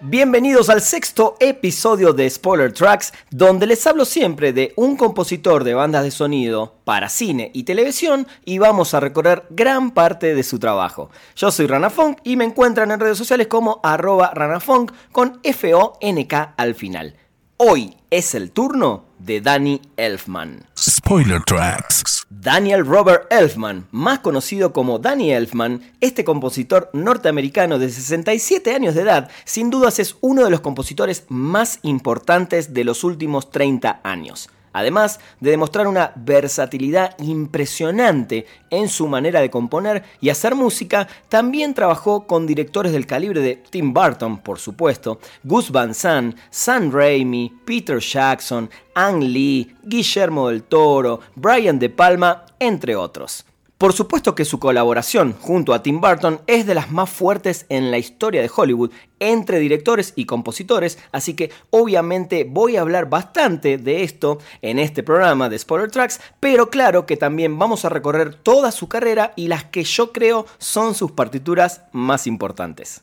Bienvenidos 0.00 0.70
al 0.70 0.80
sexto 0.80 1.34
episodio 1.40 2.12
de 2.12 2.30
Spoiler 2.30 2.72
Tracks, 2.72 3.12
donde 3.32 3.66
les 3.66 3.84
hablo 3.84 4.04
siempre 4.04 4.52
de 4.52 4.72
un 4.76 4.96
compositor 4.96 5.64
de 5.64 5.74
bandas 5.74 6.04
de 6.04 6.12
sonido 6.12 6.76
para 6.84 7.08
cine 7.08 7.50
y 7.52 7.64
televisión 7.64 8.28
y 8.44 8.58
vamos 8.58 8.94
a 8.94 9.00
recorrer 9.00 9.46
gran 9.50 9.90
parte 9.90 10.36
de 10.36 10.44
su 10.44 10.60
trabajo. 10.60 11.10
Yo 11.34 11.50
soy 11.50 11.66
Rana 11.66 11.90
Funk 11.90 12.18
y 12.22 12.36
me 12.36 12.44
encuentran 12.44 12.92
en 12.92 13.00
redes 13.00 13.18
sociales 13.18 13.48
como 13.48 13.80
arroba 13.82 14.30
ranafunk 14.32 14.92
con 15.10 15.40
F-O-N-K 15.42 16.54
al 16.56 16.76
final. 16.76 17.16
Hoy 17.56 17.96
es 18.08 18.36
el 18.36 18.52
turno 18.52 19.07
de 19.18 19.40
Danny 19.40 19.80
Elfman. 19.96 20.64
Spoiler 20.76 21.42
Tracks. 21.44 22.26
Daniel 22.30 22.84
Robert 22.84 23.32
Elfman, 23.32 23.86
más 23.90 24.20
conocido 24.20 24.72
como 24.72 24.98
Danny 24.98 25.32
Elfman, 25.32 25.82
este 26.00 26.24
compositor 26.24 26.90
norteamericano 26.92 27.78
de 27.78 27.90
67 27.90 28.74
años 28.74 28.94
de 28.94 29.02
edad, 29.02 29.30
sin 29.44 29.70
dudas 29.70 29.98
es 29.98 30.16
uno 30.20 30.44
de 30.44 30.50
los 30.50 30.60
compositores 30.60 31.24
más 31.28 31.78
importantes 31.82 32.74
de 32.74 32.84
los 32.84 33.04
últimos 33.04 33.50
30 33.50 34.00
años 34.02 34.48
además 34.72 35.20
de 35.40 35.50
demostrar 35.50 35.86
una 35.86 36.12
versatilidad 36.16 37.16
impresionante 37.18 38.46
en 38.70 38.88
su 38.88 39.06
manera 39.08 39.40
de 39.40 39.50
componer 39.50 40.04
y 40.20 40.30
hacer 40.30 40.54
música, 40.54 41.08
también 41.28 41.74
trabajó 41.74 42.26
con 42.26 42.46
directores 42.46 42.92
del 42.92 43.06
calibre 43.06 43.40
de 43.40 43.56
Tim 43.56 43.92
Burton, 43.92 44.38
por 44.38 44.58
supuesto, 44.58 45.18
Gus 45.44 45.70
Van 45.70 45.94
Sant, 45.94 46.36
Sam 46.50 46.90
Raimi, 46.92 47.52
Peter 47.64 47.98
Jackson, 47.98 48.70
Ang 48.94 49.22
Lee, 49.22 49.76
Guillermo 49.82 50.48
del 50.48 50.62
Toro, 50.64 51.20
Brian 51.34 51.78
De 51.78 51.88
Palma, 51.88 52.44
entre 52.58 52.96
otros. 52.96 53.47
Por 53.78 53.92
supuesto 53.92 54.34
que 54.34 54.44
su 54.44 54.58
colaboración 54.58 55.36
junto 55.40 55.72
a 55.72 55.84
Tim 55.84 56.00
Burton 56.00 56.40
es 56.48 56.66
de 56.66 56.74
las 56.74 56.90
más 56.90 57.08
fuertes 57.08 57.64
en 57.68 57.92
la 57.92 57.98
historia 57.98 58.42
de 58.42 58.50
Hollywood 58.52 58.90
entre 59.20 59.60
directores 59.60 60.14
y 60.16 60.24
compositores, 60.24 60.98
así 61.12 61.34
que 61.34 61.52
obviamente 61.70 62.42
voy 62.42 62.76
a 62.76 62.80
hablar 62.80 63.08
bastante 63.08 63.78
de 63.78 64.02
esto 64.02 64.38
en 64.62 64.80
este 64.80 65.04
programa 65.04 65.48
de 65.48 65.60
Spoiler 65.60 65.92
Tracks, 65.92 66.20
pero 66.40 66.70
claro 66.70 67.06
que 67.06 67.16
también 67.16 67.56
vamos 67.56 67.84
a 67.84 67.88
recorrer 67.88 68.34
toda 68.34 68.72
su 68.72 68.88
carrera 68.88 69.32
y 69.36 69.46
las 69.46 69.66
que 69.66 69.84
yo 69.84 70.12
creo 70.12 70.44
son 70.58 70.96
sus 70.96 71.12
partituras 71.12 71.82
más 71.92 72.26
importantes. 72.26 73.02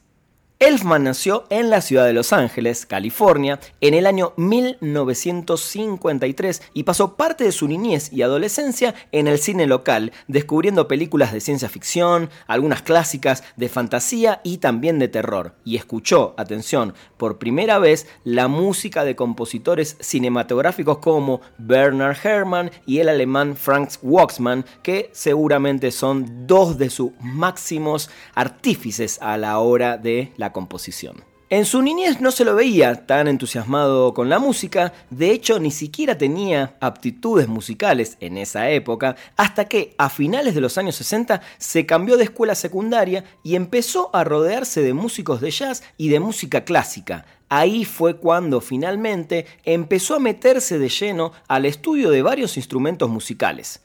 Elfman 0.60 1.04
nació 1.04 1.44
en 1.50 1.70
la 1.70 1.82
ciudad 1.82 2.06
de 2.06 2.14
Los 2.14 2.32
Ángeles, 2.32 2.86
California, 2.86 3.60
en 3.82 3.94
el 3.94 4.08
año 4.08 4.32
1953 4.38 6.62
y 6.74 6.84
pasó 6.84 7.18
parte 7.18 7.44
de 7.44 7.52
su 7.52 7.68
niñez 7.68 8.14
y 8.14 8.22
adolescencia 8.22 8.96
en 9.12 9.28
el 9.28 9.40
cine 9.40 9.68
local, 9.68 10.14
descubriendo 10.30 10.88
películas 10.88 11.34
de 11.34 11.42
ciencia 11.42 11.68
ficción, 11.68 12.30
algunas 12.48 12.84
clásicas 12.84 13.44
de 13.58 13.68
fantasía 13.68 14.40
y 14.46 14.60
también 14.60 14.98
de 14.98 15.10
terror. 15.10 15.56
Y 15.66 15.76
escuchó, 15.76 16.34
atención, 16.38 16.94
por 17.18 17.38
primera 17.38 17.78
vez 17.78 18.08
la 18.24 18.48
música 18.48 19.04
de 19.04 19.18
compositores 19.18 19.98
cinematográficos 20.00 21.00
como 21.00 21.42
Bernard 21.58 22.16
Herrmann 22.24 22.72
y 22.86 23.00
el 23.00 23.10
alemán 23.10 23.58
Franz 23.58 24.00
Waxman, 24.02 24.64
que 24.84 25.10
seguramente 25.12 25.92
son 25.92 26.48
dos 26.48 26.78
de 26.78 26.90
sus 26.90 27.12
máximos 27.20 28.10
artífices 28.36 29.20
a 29.22 29.36
la 29.36 29.60
hora 29.60 29.98
de 29.98 30.32
la 30.38 30.45
composición. 30.52 31.24
En 31.52 31.66
su 31.66 31.84
niñez 31.84 32.22
no 32.22 32.32
se 32.32 32.44
lo 32.44 32.56
veía 32.56 33.06
tan 33.06 33.28
entusiasmado 33.28 34.16
con 34.16 34.30
la 34.30 34.40
música, 34.40 34.94
de 35.12 35.30
hecho 35.30 35.60
ni 35.60 35.70
siquiera 35.70 36.18
tenía 36.18 36.76
aptitudes 36.82 37.48
musicales 37.48 38.18
en 38.20 38.40
esa 38.40 38.72
época, 38.72 39.16
hasta 39.38 39.66
que 39.66 39.94
a 40.00 40.10
finales 40.10 40.56
de 40.56 40.62
los 40.62 40.80
años 40.80 40.96
60 40.96 41.42
se 41.60 41.86
cambió 41.86 42.18
de 42.18 42.24
escuela 42.24 42.56
secundaria 42.56 43.26
y 43.44 43.56
empezó 43.56 44.10
a 44.16 44.24
rodearse 44.24 44.82
de 44.82 44.96
músicos 44.96 45.40
de 45.40 45.52
jazz 45.52 45.84
y 45.98 46.10
de 46.10 46.20
música 46.20 46.66
clásica. 46.66 47.28
Ahí 47.48 47.86
fue 47.86 48.18
cuando 48.18 48.60
finalmente 48.60 49.46
empezó 49.66 50.16
a 50.16 50.20
meterse 50.20 50.80
de 50.80 50.90
lleno 50.90 51.32
al 51.48 51.66
estudio 51.66 52.10
de 52.10 52.24
varios 52.24 52.58
instrumentos 52.58 53.08
musicales. 53.08 53.82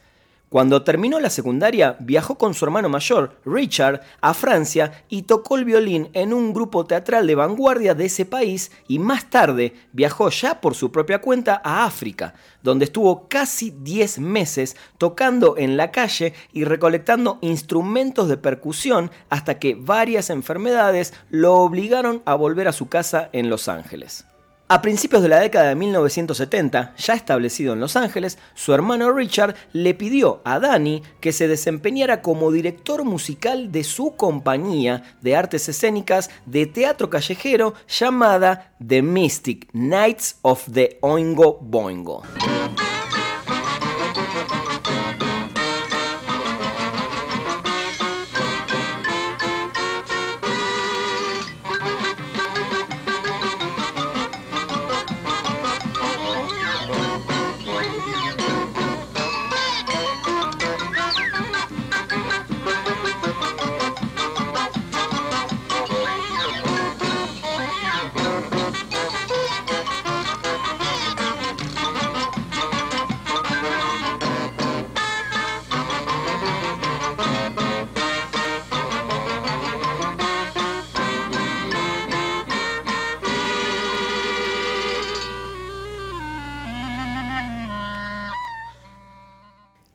Cuando 0.51 0.83
terminó 0.83 1.21
la 1.21 1.29
secundaria, 1.29 1.95
viajó 2.01 2.37
con 2.37 2.53
su 2.53 2.65
hermano 2.65 2.89
mayor, 2.89 3.39
Richard, 3.45 4.01
a 4.19 4.33
Francia 4.33 5.05
y 5.07 5.21
tocó 5.21 5.55
el 5.55 5.63
violín 5.63 6.09
en 6.11 6.33
un 6.33 6.51
grupo 6.51 6.85
teatral 6.85 7.25
de 7.25 7.35
vanguardia 7.35 7.95
de 7.95 8.07
ese 8.07 8.25
país 8.25 8.69
y 8.85 8.99
más 8.99 9.29
tarde 9.29 9.73
viajó 9.93 10.29
ya 10.29 10.59
por 10.59 10.75
su 10.75 10.91
propia 10.91 11.21
cuenta 11.21 11.61
a 11.63 11.85
África, 11.85 12.33
donde 12.61 12.83
estuvo 12.83 13.29
casi 13.29 13.71
10 13.71 14.19
meses 14.19 14.75
tocando 14.97 15.55
en 15.57 15.77
la 15.77 15.89
calle 15.89 16.33
y 16.51 16.65
recolectando 16.65 17.39
instrumentos 17.39 18.27
de 18.27 18.35
percusión 18.35 19.09
hasta 19.29 19.57
que 19.57 19.75
varias 19.75 20.29
enfermedades 20.29 21.13
lo 21.29 21.59
obligaron 21.59 22.23
a 22.25 22.35
volver 22.35 22.67
a 22.67 22.73
su 22.73 22.89
casa 22.89 23.29
en 23.31 23.49
Los 23.49 23.69
Ángeles. 23.69 24.25
A 24.73 24.81
principios 24.81 25.21
de 25.21 25.27
la 25.27 25.41
década 25.41 25.67
de 25.67 25.75
1970, 25.75 26.93
ya 26.95 27.13
establecido 27.13 27.73
en 27.73 27.81
Los 27.81 27.97
Ángeles, 27.97 28.37
su 28.53 28.73
hermano 28.73 29.11
Richard 29.11 29.53
le 29.73 29.93
pidió 29.93 30.39
a 30.45 30.61
Danny 30.61 31.03
que 31.19 31.33
se 31.33 31.49
desempeñara 31.49 32.21
como 32.21 32.53
director 32.53 33.03
musical 33.03 33.73
de 33.73 33.83
su 33.83 34.15
compañía 34.15 35.03
de 35.19 35.35
artes 35.35 35.67
escénicas 35.67 36.29
de 36.45 36.67
teatro 36.67 37.09
callejero 37.09 37.73
llamada 37.89 38.71
The 38.87 39.01
Mystic 39.01 39.69
Knights 39.73 40.37
of 40.41 40.63
the 40.71 40.99
Oingo 41.01 41.59
Boingo. 41.59 42.21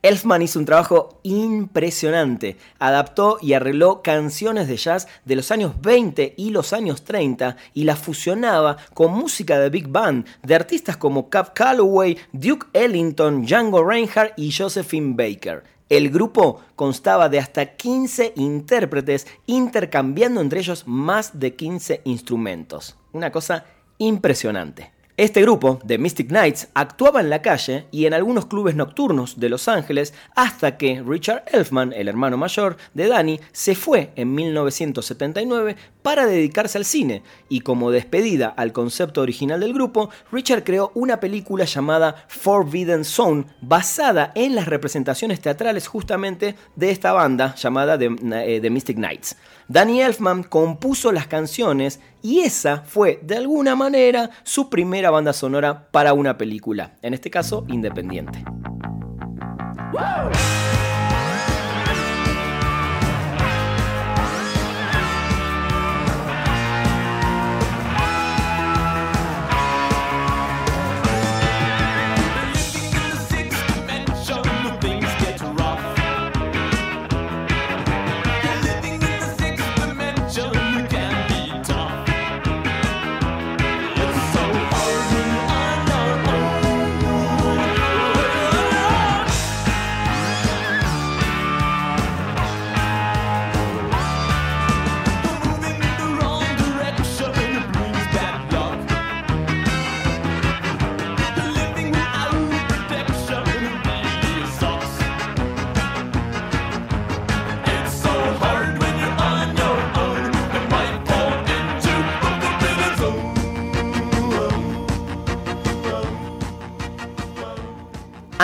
Elfman 0.07 0.41
hizo 0.41 0.57
un 0.57 0.63
trabajo 0.65 1.19
impresionante. 1.23 2.55
Adaptó 2.79 3.39
y 3.41 3.51
arregló 3.51 4.01
canciones 4.01 4.69
de 4.69 4.77
jazz 4.77 5.09
de 5.25 5.35
los 5.35 5.51
años 5.51 5.73
20 5.81 6.33
y 6.37 6.51
los 6.51 6.71
años 6.71 7.03
30 7.03 7.57
y 7.73 7.83
las 7.83 7.99
fusionaba 7.99 8.77
con 8.93 9.11
música 9.11 9.59
de 9.59 9.69
big 9.69 9.89
band 9.89 10.25
de 10.43 10.55
artistas 10.55 10.95
como 10.95 11.29
Cap 11.29 11.51
Calloway, 11.53 12.17
Duke 12.31 12.67
Ellington, 12.71 13.45
Django 13.45 13.83
Reinhardt 13.83 14.31
y 14.37 14.49
Josephine 14.49 15.13
Baker. 15.13 15.65
El 15.89 16.09
grupo 16.09 16.61
constaba 16.77 17.27
de 17.27 17.39
hasta 17.39 17.75
15 17.75 18.31
intérpretes 18.37 19.27
intercambiando 19.45 20.39
entre 20.39 20.61
ellos 20.61 20.83
más 20.87 21.37
de 21.37 21.53
15 21.53 21.99
instrumentos. 22.05 22.95
Una 23.11 23.29
cosa 23.33 23.65
impresionante. 23.97 24.96
Este 25.17 25.41
grupo, 25.41 25.79
The 25.83 25.97
Mystic 25.97 26.27
Knights, 26.27 26.67
actuaba 26.75 27.21
en 27.21 27.31
la 27.31 27.41
calle 27.41 27.87
y 27.89 28.05
en 28.05 28.13
algunos 28.13 28.45
clubes 28.45 28.75
nocturnos 28.75 29.39
de 29.39 29.49
Los 29.49 29.67
Ángeles 29.67 30.13
hasta 30.35 30.77
que 30.77 31.01
Richard 31.03 31.43
Elfman, 31.51 31.91
el 31.91 32.07
hermano 32.07 32.37
mayor 32.37 32.77
de 32.93 33.07
Danny, 33.07 33.39
se 33.51 33.73
fue 33.73 34.11
en 34.15 34.35
1979 34.35 35.75
para 36.07 36.25
dedicarse 36.25 36.77
al 36.77 36.85
cine, 36.85 37.21
y 37.49 37.59
como 37.59 37.91
despedida 37.91 38.47
al 38.47 38.71
concepto 38.71 39.19
original 39.19 39.59
del 39.59 39.73
grupo, 39.73 40.09
Richard 40.31 40.63
creó 40.63 40.93
una 40.95 41.19
película 41.19 41.65
llamada 41.65 42.23
Forbidden 42.29 43.03
Zone, 43.03 43.43
basada 43.59 44.31
en 44.33 44.55
las 44.55 44.67
representaciones 44.67 45.41
teatrales 45.41 45.85
justamente 45.85 46.55
de 46.77 46.91
esta 46.91 47.11
banda 47.11 47.55
llamada 47.55 47.97
The, 47.99 48.05
eh, 48.05 48.69
Mystic 48.69 48.95
Knights. 48.95 49.35
Danny 49.67 49.99
Elfman 49.99 50.43
compuso 50.43 51.11
las 51.11 51.27
canciones 51.27 51.99
y 52.21 52.39
esa 52.39 52.83
fue, 52.83 53.19
de 53.21 53.35
alguna 53.35 53.75
manera, 53.75 54.29
su 54.43 54.69
primera 54.69 55.11
banda 55.11 55.33
sonora 55.33 55.89
para 55.91 56.13
una 56.13 56.37
película, 56.37 56.95
en 57.01 57.15
este 57.15 57.29
caso 57.29 57.65
independiente. 57.67 58.45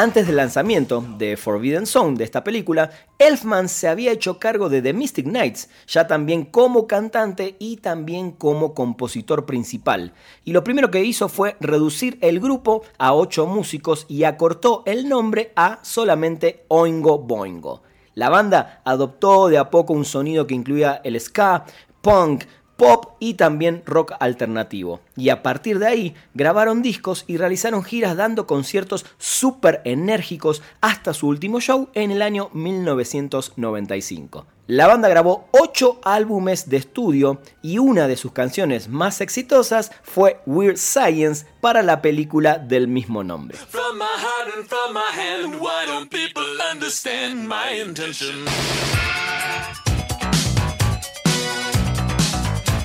Antes 0.03 0.27
del 0.27 0.35
lanzamiento 0.35 1.01
de 1.17 1.38
Forbidden 1.38 1.85
Zone 1.85 2.17
de 2.17 2.25
esta 2.25 2.44
película, 2.44 2.89
Elfman 3.17 3.69
se 3.69 3.88
había 3.88 4.11
hecho 4.11 4.38
cargo 4.38 4.67
de 4.67 4.81
The 4.81 4.91
Mystic 4.91 5.25
Knights, 5.25 5.69
ya 5.88 6.07
también 6.07 6.44
como 6.44 6.88
cantante 6.88 7.55
y 7.57 7.77
también 7.77 8.33
como 8.33 8.73
compositor 8.73 9.45
principal. 9.45 10.11
Y 10.44 10.51
lo 10.51 10.61
primero 10.61 10.91
que 10.91 11.05
hizo 11.05 11.29
fue 11.29 11.55
reducir 11.61 12.17
el 12.19 12.41
grupo 12.41 12.83
a 12.97 13.13
ocho 13.13 13.45
músicos 13.45 14.05
y 14.09 14.25
acortó 14.25 14.83
el 14.85 15.07
nombre 15.07 15.53
a 15.55 15.79
solamente 15.83 16.65
Oingo 16.67 17.19
Boingo. 17.19 17.83
La 18.13 18.27
banda 18.27 18.81
adoptó 18.83 19.47
de 19.47 19.57
a 19.57 19.69
poco 19.69 19.94
un 19.94 20.03
sonido 20.03 20.45
que 20.47 20.53
incluía 20.53 21.00
el 21.05 21.17
ska, 21.17 21.63
punk, 22.01 22.44
pop 22.83 23.15
y 23.19 23.35
también 23.35 23.81
rock 23.85 24.12
alternativo. 24.19 25.00
Y 25.15 25.30
a 25.30 25.41
partir 25.41 25.80
de 25.80 25.88
ahí 25.88 26.13
grabaron 26.33 26.81
discos 26.81 27.24
y 27.27 27.38
realizaron 27.38 27.81
giras 27.81 28.18
dando 28.18 28.45
conciertos 28.45 29.06
súper 29.18 29.81
enérgicos 29.85 30.62
hasta 30.81 31.13
su 31.13 31.30
último 31.30 31.62
show 31.62 31.88
en 31.94 32.12
el 32.12 32.21
año 32.21 32.50
1995. 32.51 34.45
La 34.68 34.88
banda 34.88 35.07
grabó 35.07 35.47
8 35.51 36.01
álbumes 36.03 36.68
de 36.68 36.75
estudio 36.77 37.41
y 37.62 37.77
una 37.77 38.09
de 38.09 38.18
sus 38.18 38.33
canciones 38.33 38.89
más 38.89 39.21
exitosas 39.21 39.91
fue 40.03 40.41
Weird 40.45 40.75
Science 40.75 41.45
para 41.62 41.83
la 41.83 42.01
película 42.01 42.57
del 42.57 42.89
mismo 42.89 43.24
nombre. 43.24 43.57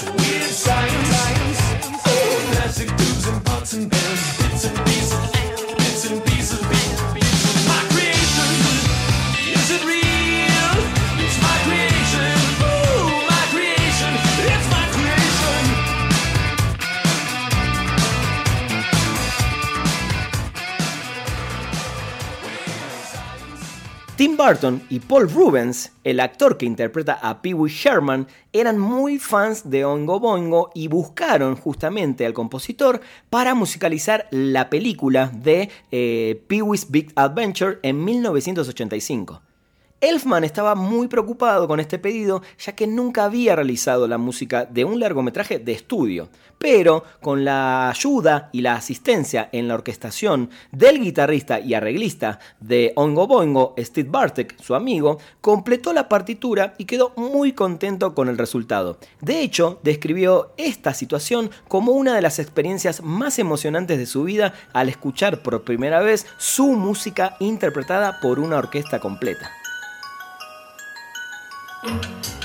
It's 0.00 0.30
weird 0.30 0.44
science. 0.44 1.37
Tim 24.18 24.36
Burton 24.36 24.82
y 24.90 24.98
Paul 24.98 25.30
Rubens, 25.30 25.92
el 26.02 26.18
actor 26.18 26.58
que 26.58 26.66
interpreta 26.66 27.12
a 27.22 27.40
Pee 27.40 27.54
Wee 27.54 27.72
Herman, 27.72 28.26
eran 28.52 28.76
muy 28.76 29.20
fans 29.20 29.70
de 29.70 29.84
Oingo 29.84 30.18
Boingo 30.18 30.72
y 30.74 30.88
buscaron 30.88 31.54
justamente 31.54 32.26
al 32.26 32.34
compositor 32.34 33.00
para 33.30 33.54
musicalizar 33.54 34.26
la 34.32 34.70
película 34.70 35.30
de 35.32 35.70
eh, 35.92 36.42
Pee 36.48 36.62
Wee's 36.62 36.90
Big 36.90 37.12
Adventure 37.14 37.78
en 37.84 38.04
1985. 38.04 39.40
Elfman 40.00 40.44
estaba 40.44 40.76
muy 40.76 41.08
preocupado 41.08 41.66
con 41.66 41.80
este 41.80 41.98
pedido 41.98 42.42
ya 42.64 42.76
que 42.76 42.86
nunca 42.86 43.24
había 43.24 43.56
realizado 43.56 44.06
la 44.06 44.16
música 44.16 44.64
de 44.64 44.84
un 44.84 45.00
largometraje 45.00 45.58
de 45.58 45.72
estudio, 45.72 46.28
pero 46.58 47.02
con 47.20 47.44
la 47.44 47.90
ayuda 47.90 48.48
y 48.52 48.60
la 48.60 48.74
asistencia 48.74 49.48
en 49.50 49.66
la 49.66 49.74
orquestación 49.74 50.50
del 50.70 51.00
guitarrista 51.00 51.58
y 51.58 51.74
arreglista 51.74 52.38
de 52.60 52.92
Ongo 52.94 53.26
Boingo, 53.26 53.74
Steve 53.76 54.08
Bartek, 54.08 54.60
su 54.60 54.76
amigo, 54.76 55.18
completó 55.40 55.92
la 55.92 56.08
partitura 56.08 56.74
y 56.78 56.84
quedó 56.84 57.12
muy 57.16 57.52
contento 57.52 58.14
con 58.14 58.28
el 58.28 58.38
resultado. 58.38 58.98
De 59.20 59.40
hecho, 59.40 59.80
describió 59.82 60.52
esta 60.58 60.94
situación 60.94 61.50
como 61.66 61.90
una 61.90 62.14
de 62.14 62.22
las 62.22 62.38
experiencias 62.38 63.02
más 63.02 63.40
emocionantes 63.40 63.98
de 63.98 64.06
su 64.06 64.22
vida 64.22 64.54
al 64.72 64.88
escuchar 64.88 65.42
por 65.42 65.64
primera 65.64 66.00
vez 66.02 66.24
su 66.38 66.68
música 66.68 67.36
interpretada 67.40 68.20
por 68.20 68.38
una 68.38 68.58
orquesta 68.58 69.00
completa. 69.00 69.50
Thank 71.88 72.28
you. 72.28 72.37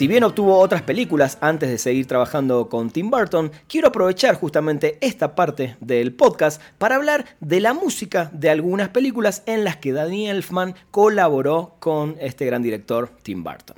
Si 0.00 0.08
bien 0.08 0.24
obtuvo 0.24 0.58
otras 0.58 0.80
películas 0.80 1.36
antes 1.42 1.68
de 1.68 1.76
seguir 1.76 2.06
trabajando 2.06 2.70
con 2.70 2.88
Tim 2.88 3.10
Burton, 3.10 3.52
quiero 3.68 3.88
aprovechar 3.88 4.34
justamente 4.34 4.96
esta 5.02 5.34
parte 5.34 5.76
del 5.80 6.14
podcast 6.14 6.62
para 6.78 6.96
hablar 6.96 7.26
de 7.40 7.60
la 7.60 7.74
música 7.74 8.30
de 8.32 8.48
algunas 8.48 8.88
películas 8.88 9.42
en 9.44 9.62
las 9.62 9.76
que 9.76 9.92
Danny 9.92 10.30
Elfman 10.30 10.74
colaboró 10.90 11.74
con 11.80 12.16
este 12.18 12.46
gran 12.46 12.62
director 12.62 13.10
Tim 13.22 13.44
Burton. 13.44 13.76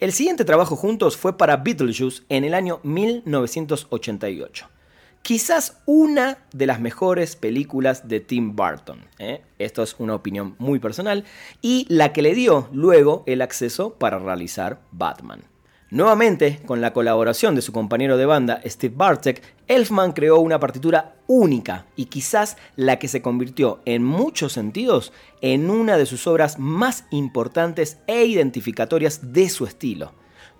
El 0.00 0.12
siguiente 0.12 0.44
trabajo 0.44 0.76
juntos 0.76 1.16
fue 1.16 1.38
para 1.38 1.56
Beetlejuice 1.56 2.24
en 2.28 2.44
el 2.44 2.52
año 2.52 2.80
1988 2.82 4.68
quizás 5.22 5.78
una 5.86 6.36
de 6.52 6.66
las 6.66 6.80
mejores 6.80 7.34
películas 7.34 8.08
de 8.08 8.20
Tim 8.20 8.54
Burton. 8.54 9.06
¿eh? 9.18 9.40
Esto 9.58 9.82
es 9.82 9.96
una 9.98 10.14
opinión 10.14 10.54
muy 10.58 10.80
personal. 10.80 11.24
Y 11.62 11.86
la 11.88 12.12
que 12.12 12.20
le 12.20 12.34
dio 12.34 12.68
luego 12.72 13.24
el 13.26 13.40
acceso 13.40 13.94
para 13.94 14.18
realizar 14.18 14.82
Batman. 14.92 15.53
Nuevamente, 15.90 16.60
con 16.66 16.80
la 16.80 16.92
colaboración 16.92 17.54
de 17.54 17.62
su 17.62 17.72
compañero 17.72 18.16
de 18.16 18.26
banda 18.26 18.60
Steve 18.64 18.94
Bartek, 18.96 19.42
Elfman 19.68 20.12
creó 20.12 20.40
una 20.40 20.58
partitura 20.58 21.16
única 21.26 21.86
y 21.94 22.06
quizás 22.06 22.56
la 22.74 22.98
que 22.98 23.06
se 23.06 23.22
convirtió 23.22 23.80
en 23.84 24.02
muchos 24.02 24.54
sentidos 24.54 25.12
en 25.40 25.70
una 25.70 25.96
de 25.98 26.06
sus 26.06 26.26
obras 26.26 26.58
más 26.58 27.04
importantes 27.10 27.98
e 28.06 28.24
identificatorias 28.24 29.32
de 29.32 29.48
su 29.50 29.66
estilo. 29.66 30.12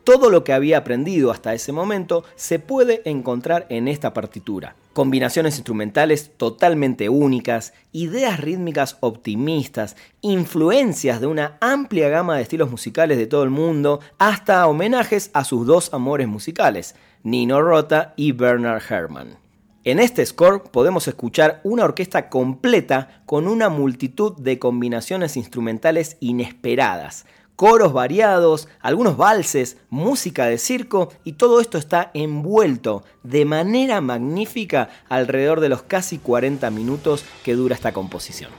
Todo 0.05 0.29
lo 0.29 0.45
que 0.45 0.53
había 0.53 0.79
aprendido 0.79 1.31
hasta 1.31 1.55
ese 1.55 1.73
momento 1.73 2.25
se 2.37 2.59
puede 2.59 3.01
encontrar 3.07 3.67
en 3.71 3.89
esta 3.89 4.13
partitura. 4.13 4.77
Combinaciones 4.95 5.57
instrumentales 5.57 6.31
totalmente 6.37 7.09
únicas, 7.09 7.75
ideas 7.91 8.39
rítmicas 8.39 8.97
optimistas, 9.01 9.97
influencias 10.21 11.21
de 11.21 11.27
una 11.27 11.59
amplia 11.61 12.09
gama 12.09 12.37
de 12.37 12.43
estilos 12.43 12.71
musicales 12.71 13.19
de 13.19 13.27
todo 13.27 13.43
el 13.43 13.51
mundo, 13.51 13.99
hasta 14.19 14.65
homenajes 14.69 15.33
a 15.35 15.43
sus 15.43 15.67
dos 15.67 15.93
amores 15.93 16.29
musicales, 16.29 16.95
Nino 17.25 17.61
Rota 17.61 18.15
y 18.17 18.31
Bernard 18.31 18.83
Herrmann. 18.89 19.37
En 19.83 19.99
este 19.99 20.25
score 20.25 20.63
podemos 20.63 21.09
escuchar 21.09 21.61
una 21.65 21.83
orquesta 21.83 22.29
completa 22.29 23.21
con 23.27 23.49
una 23.49 23.71
multitud 23.71 24.37
de 24.37 24.61
combinaciones 24.61 25.37
instrumentales 25.37 26.19
inesperadas, 26.21 27.27
coros 27.57 27.93
variados, 27.93 28.69
algunos 28.81 29.17
valses, 29.17 29.77
música 29.91 30.47
de 30.47 30.59
circo 30.59 31.13
y 31.25 31.33
todo 31.33 31.61
esto 31.61 31.79
está 31.79 32.11
envuelto 32.15 33.05
de 33.23 33.45
manera 33.45 34.01
magnífica 34.01 34.89
alrededor 35.09 35.61
de 35.61 35.69
los 35.69 35.83
casi 35.83 36.19
40 36.19 36.71
minutos 36.71 37.25
que 37.45 37.55
dura 37.55 37.75
esta 37.75 37.93
composición. 37.93 38.51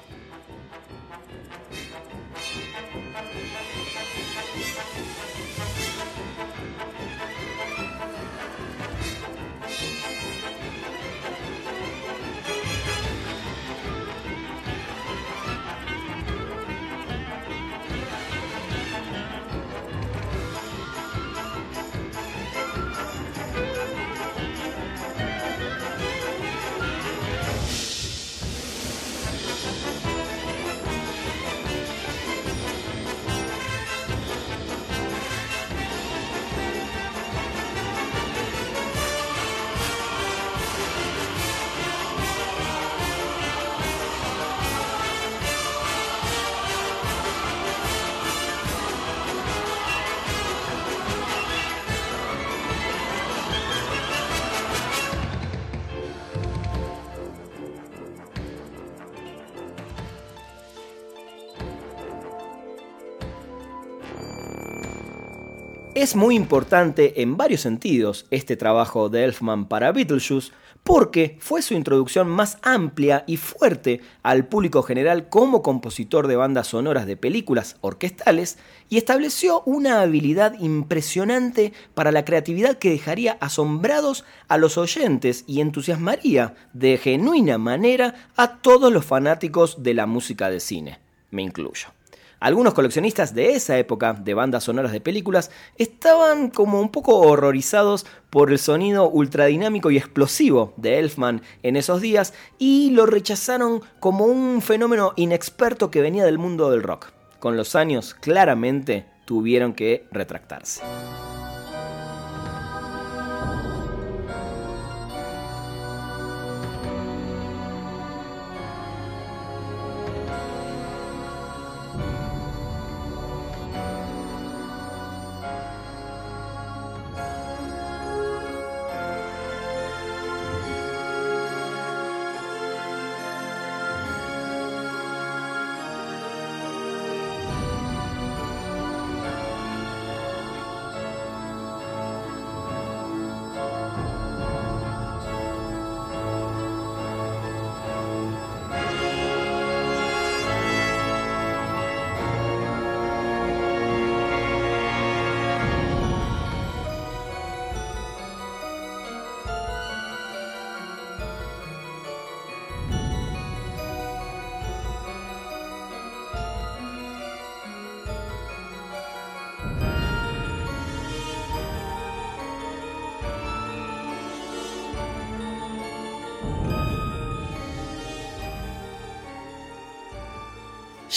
Es 66.06 66.16
muy 66.16 66.36
importante 66.36 67.24
en 67.24 67.36
varios 67.36 67.62
sentidos 67.62 68.28
este 68.30 68.56
trabajo 68.56 69.10
de 69.10 69.24
Elfman 69.24 69.66
para 69.66 69.92
Beetlejuice 69.92 70.52
porque 70.84 71.36
fue 71.40 71.64
su 71.64 71.74
introducción 71.74 72.28
más 72.28 72.60
amplia 72.62 73.24
y 73.26 73.38
fuerte 73.38 74.02
al 74.22 74.46
público 74.46 74.84
general 74.84 75.30
como 75.30 75.64
compositor 75.64 76.28
de 76.28 76.36
bandas 76.36 76.68
sonoras 76.68 77.08
de 77.08 77.18
películas 77.18 77.78
orquestales 77.82 78.60
y 78.88 78.98
estableció 78.98 79.64
una 79.66 80.02
habilidad 80.02 80.54
impresionante 80.60 81.74
para 81.96 82.12
la 82.12 82.24
creatividad 82.24 82.78
que 82.78 82.92
dejaría 82.92 83.40
asombrados 83.42 84.26
a 84.48 84.60
los 84.60 84.78
oyentes 84.78 85.44
y 85.48 85.60
entusiasmaría 85.60 86.54
de 86.74 87.00
genuina 87.00 87.58
manera 87.58 88.30
a 88.36 88.58
todos 88.58 88.94
los 88.94 89.06
fanáticos 89.06 89.82
de 89.82 89.96
la 89.96 90.06
música 90.06 90.52
de 90.52 90.60
cine. 90.60 91.00
Me 91.32 91.42
incluyo. 91.42 91.95
Algunos 92.40 92.74
coleccionistas 92.74 93.34
de 93.34 93.54
esa 93.54 93.78
época 93.78 94.14
de 94.14 94.34
bandas 94.34 94.66
sonoras 94.66 94.92
de 94.92 95.02
películas 95.02 95.52
estaban 95.78 96.50
como 96.50 96.82
un 96.82 96.90
poco 96.90 97.20
horrorizados 97.20 98.06
por 98.30 98.52
el 98.52 98.60
sonido 98.60 99.10
ultradinámico 99.10 99.92
y 99.92 99.98
explosivo 99.98 100.74
de 100.78 101.00
Elfman 101.00 101.42
en 101.64 101.76
esos 101.76 102.02
días 102.02 102.34
y 102.58 102.92
lo 102.92 103.06
rechazaron 103.06 103.82
como 104.00 104.26
un 104.26 104.62
fenómeno 104.62 105.14
inexperto 105.16 105.92
que 105.92 106.02
venía 106.02 106.26
del 106.26 106.38
mundo 106.38 106.70
del 106.70 106.84
rock. 106.84 107.12
Con 107.40 107.58
los 107.58 107.76
años 107.76 108.14
claramente 108.14 109.06
tuvieron 109.26 109.74
que 109.74 110.08
retractarse. 110.12 110.82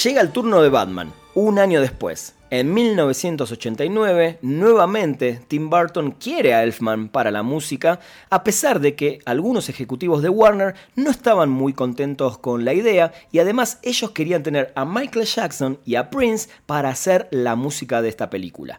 Llega 0.04 0.20
el 0.20 0.30
turno 0.30 0.62
de 0.62 0.68
Batman, 0.68 1.12
un 1.34 1.58
año 1.58 1.80
después. 1.80 2.36
En 2.50 2.72
1989, 2.72 4.38
nuevamente 4.42 5.40
Tim 5.48 5.70
Burton 5.70 6.12
quiere 6.12 6.54
a 6.54 6.62
Elfman 6.62 7.08
para 7.08 7.32
la 7.32 7.42
música, 7.42 7.98
a 8.30 8.44
pesar 8.44 8.78
de 8.78 8.94
que 8.94 9.18
algunos 9.24 9.68
ejecutivos 9.68 10.22
de 10.22 10.28
Warner 10.28 10.76
no 10.94 11.10
estaban 11.10 11.50
muy 11.50 11.72
contentos 11.72 12.38
con 12.38 12.64
la 12.64 12.74
idea 12.74 13.12
y 13.32 13.40
además 13.40 13.80
ellos 13.82 14.12
querían 14.12 14.44
tener 14.44 14.72
a 14.76 14.84
Michael 14.84 15.26
Jackson 15.26 15.80
y 15.84 15.96
a 15.96 16.10
Prince 16.10 16.48
para 16.66 16.90
hacer 16.90 17.26
la 17.32 17.56
música 17.56 18.00
de 18.00 18.08
esta 18.08 18.30
película. 18.30 18.78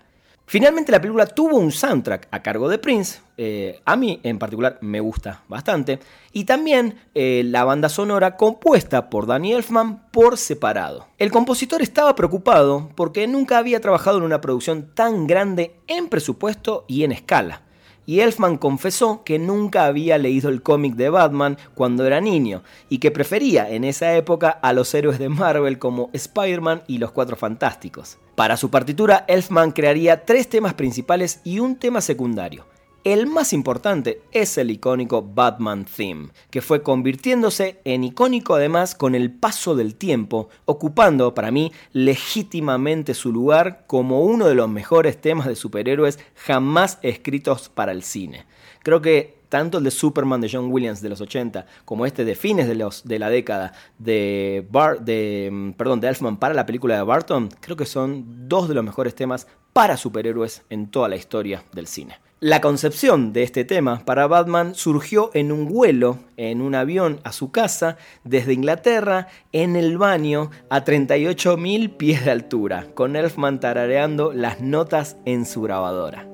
Finalmente 0.50 0.92
la 0.92 1.00
película 1.00 1.28
tuvo 1.28 1.58
un 1.58 1.72
soundtrack 1.72 2.28
a 2.32 2.42
cargo 2.42 2.70
de 2.70 2.80
Prince, 2.80 3.20
eh, 3.38 3.82
a 3.86 3.96
mí 3.96 4.20
en 4.24 4.40
particular 4.40 4.80
me 4.82 5.00
gusta 5.00 5.44
bastante, 5.48 6.00
y 6.34 6.46
también 6.46 6.96
eh, 7.14 7.44
la 7.46 7.66
banda 7.66 7.88
sonora 7.88 8.36
compuesta 8.36 9.12
por 9.12 9.28
Danny 9.28 9.54
Elfman 9.54 10.10
por 10.10 10.40
separado. 10.40 11.06
El 11.20 11.30
compositor 11.30 11.84
estaba 11.84 12.16
preocupado 12.16 12.90
porque 12.96 13.28
nunca 13.28 13.60
había 13.60 13.80
trabajado 13.80 14.18
en 14.18 14.24
una 14.24 14.42
producción 14.42 14.90
tan 14.96 15.28
grande 15.28 15.76
en 15.86 16.10
presupuesto 16.10 16.84
y 16.88 17.04
en 17.04 17.12
escala. 17.12 17.62
Y 18.08 18.22
Elfman 18.22 18.58
confesó 18.58 19.24
que 19.24 19.38
nunca 19.38 19.86
había 19.86 20.18
leído 20.18 20.50
el 20.50 20.64
cómic 20.64 20.96
de 20.96 21.12
Batman 21.12 21.60
cuando 21.76 22.08
era 22.08 22.22
niño 22.22 22.64
y 22.90 22.98
que 22.98 23.12
prefería 23.12 23.70
en 23.70 23.84
esa 23.84 24.16
época 24.16 24.50
a 24.50 24.74
los 24.74 24.92
héroes 24.96 25.20
de 25.20 25.30
Marvel 25.30 25.78
como 25.78 26.10
Spider-Man 26.12 26.82
y 26.88 26.98
los 26.98 27.12
Cuatro 27.12 27.36
Fantásticos. 27.36 28.18
Para 28.40 28.56
su 28.56 28.70
partitura, 28.70 29.26
Elfman 29.28 29.74
crearía 29.74 30.24
tres 30.24 30.48
temas 30.48 30.74
principales 30.74 31.42
y 31.44 31.60
un 31.60 31.76
tema 31.76 32.00
secundario. 32.00 32.68
El 33.04 33.28
más 33.28 33.52
importante 33.52 34.22
es 34.32 34.58
el 34.58 34.72
icónico 34.72 35.22
Batman 35.22 35.84
Theme, 35.84 36.30
que 36.50 36.62
fue 36.62 36.82
convirtiéndose 36.82 37.82
en 37.84 38.06
icónico 38.06 38.56
además 38.56 38.96
con 38.96 39.14
el 39.14 39.30
paso 39.30 39.76
del 39.76 39.96
tiempo, 39.96 40.48
ocupando 40.64 41.34
para 41.34 41.52
mí 41.52 41.74
legítimamente 41.92 43.14
su 43.14 43.34
lugar 43.34 43.84
como 43.88 44.22
uno 44.22 44.48
de 44.48 44.56
los 44.56 44.70
mejores 44.70 45.20
temas 45.20 45.46
de 45.46 45.58
superhéroes 45.58 46.18
jamás 46.36 46.98
escritos 47.02 47.68
para 47.68 47.92
el 47.92 48.04
cine. 48.04 48.46
Creo 48.84 49.02
que 49.02 49.39
tanto 49.50 49.80
el 49.80 49.84
de 49.84 49.92
Superman 49.92 50.42
de 50.42 50.50
John 50.52 50.72
Williams 50.72 51.02
de 51.02 51.10
los 51.10 51.22
80 51.22 51.66
como 51.86 52.06
este 52.06 52.24
de 52.24 52.36
fines 52.36 52.68
de, 52.68 53.20
la 53.20 53.30
década 53.30 53.74
de, 53.98 54.66
de, 55.02 55.50
mm, 55.52 55.72
perdón, 55.72 56.00
de 56.00 56.08
Elfman 56.08 56.38
para 56.38 56.54
la 56.54 56.66
película 56.66 56.96
de 56.96 57.04
Barton, 57.04 57.50
creo 57.60 57.76
que 57.76 57.86
son 57.86 58.48
dos 58.48 58.68
de 58.70 58.76
los 58.76 58.84
mejores 58.84 59.16
temas 59.16 59.48
para 59.74 59.98
superhéroes 59.98 60.64
en 60.70 60.90
toda 60.90 61.10
la 61.10 61.16
historia 61.16 61.64
del 61.74 61.88
cine. 61.88 62.20
La 62.42 62.62
concepción 62.62 63.34
de 63.34 63.44
este 63.44 63.66
tema 63.66 64.06
para 64.06 64.26
Batman 64.26 64.74
surgió 64.74 65.30
en 65.34 65.52
un 65.52 65.68
vuelo, 65.68 66.20
en 66.38 66.62
un 66.62 66.74
avión 66.74 67.20
a 67.26 67.34
su 67.34 67.52
casa, 67.52 67.98
desde 68.24 68.54
Inglaterra, 68.54 69.28
en 69.52 69.76
el 69.76 69.98
baño, 69.98 70.50
a 70.70 70.86
38.000 70.86 71.98
pies 71.98 72.24
de 72.24 72.32
altura, 72.32 72.88
con 72.94 73.18
Elfman 73.18 73.60
tarareando 73.60 74.32
las 74.32 74.62
notas 74.62 75.18
en 75.26 75.46
su 75.46 75.62
grabadora. 75.62 76.29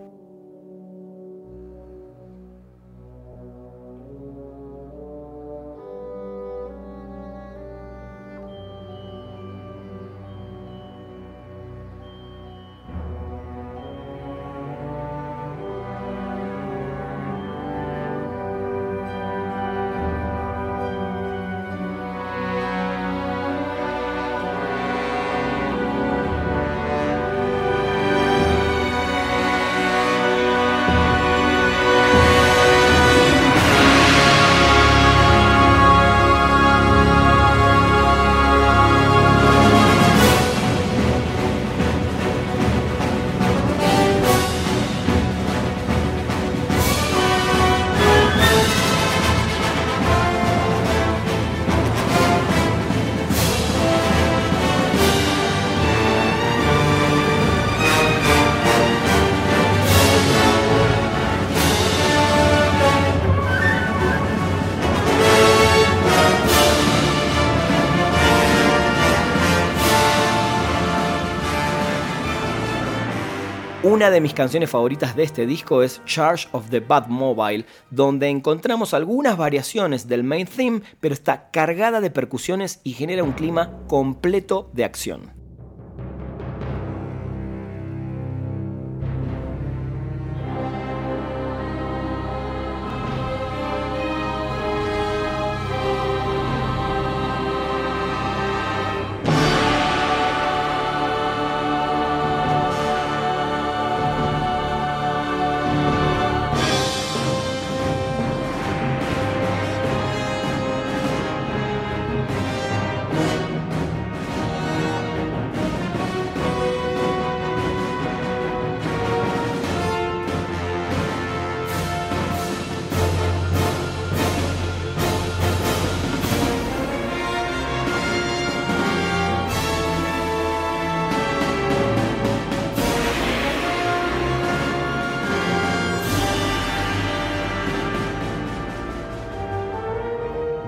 Una 74.06 74.12
de 74.12 74.22
mis 74.22 74.36
canciones 74.36 74.70
favoritas 74.70 75.16
de 75.16 75.24
este 75.24 75.48
disco 75.48 75.82
es 75.82 76.00
Charge 76.06 76.48
of 76.52 76.70
the 76.70 76.80
Batmobile, 76.80 77.66
donde 77.90 78.30
encontramos 78.30 78.94
algunas 78.94 79.36
variaciones 79.36 80.08
del 80.08 80.24
main 80.24 80.46
theme, 80.46 80.84
pero 81.00 81.16
está 81.16 81.50
cargada 81.50 82.02
de 82.02 82.12
percusiones 82.12 82.82
y 82.84 82.94
genera 82.94 83.24
un 83.24 83.32
clima 83.32 83.80
completo 83.88 84.70
de 84.74 84.84
acción. 84.84 85.35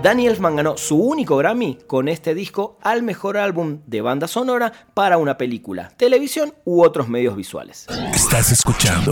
Danny 0.03 0.27
Elfman 0.27 0.55
ganó 0.55 0.77
su 0.77 0.95
único 0.95 1.37
Grammy 1.37 1.79
con 1.87 2.07
este 2.07 2.35
disco 2.35 2.77
al 2.83 3.01
mejor 3.01 3.35
álbum 3.35 3.81
de 3.87 4.01
banda 4.01 4.27
sonora 4.27 4.71
para 4.93 5.17
una 5.17 5.37
película, 5.37 5.89
televisión 5.97 6.53
u 6.65 6.83
otros 6.83 7.09
medios 7.09 7.35
visuales. 7.35 7.87
Estás 8.13 8.51
escuchando 8.51 9.11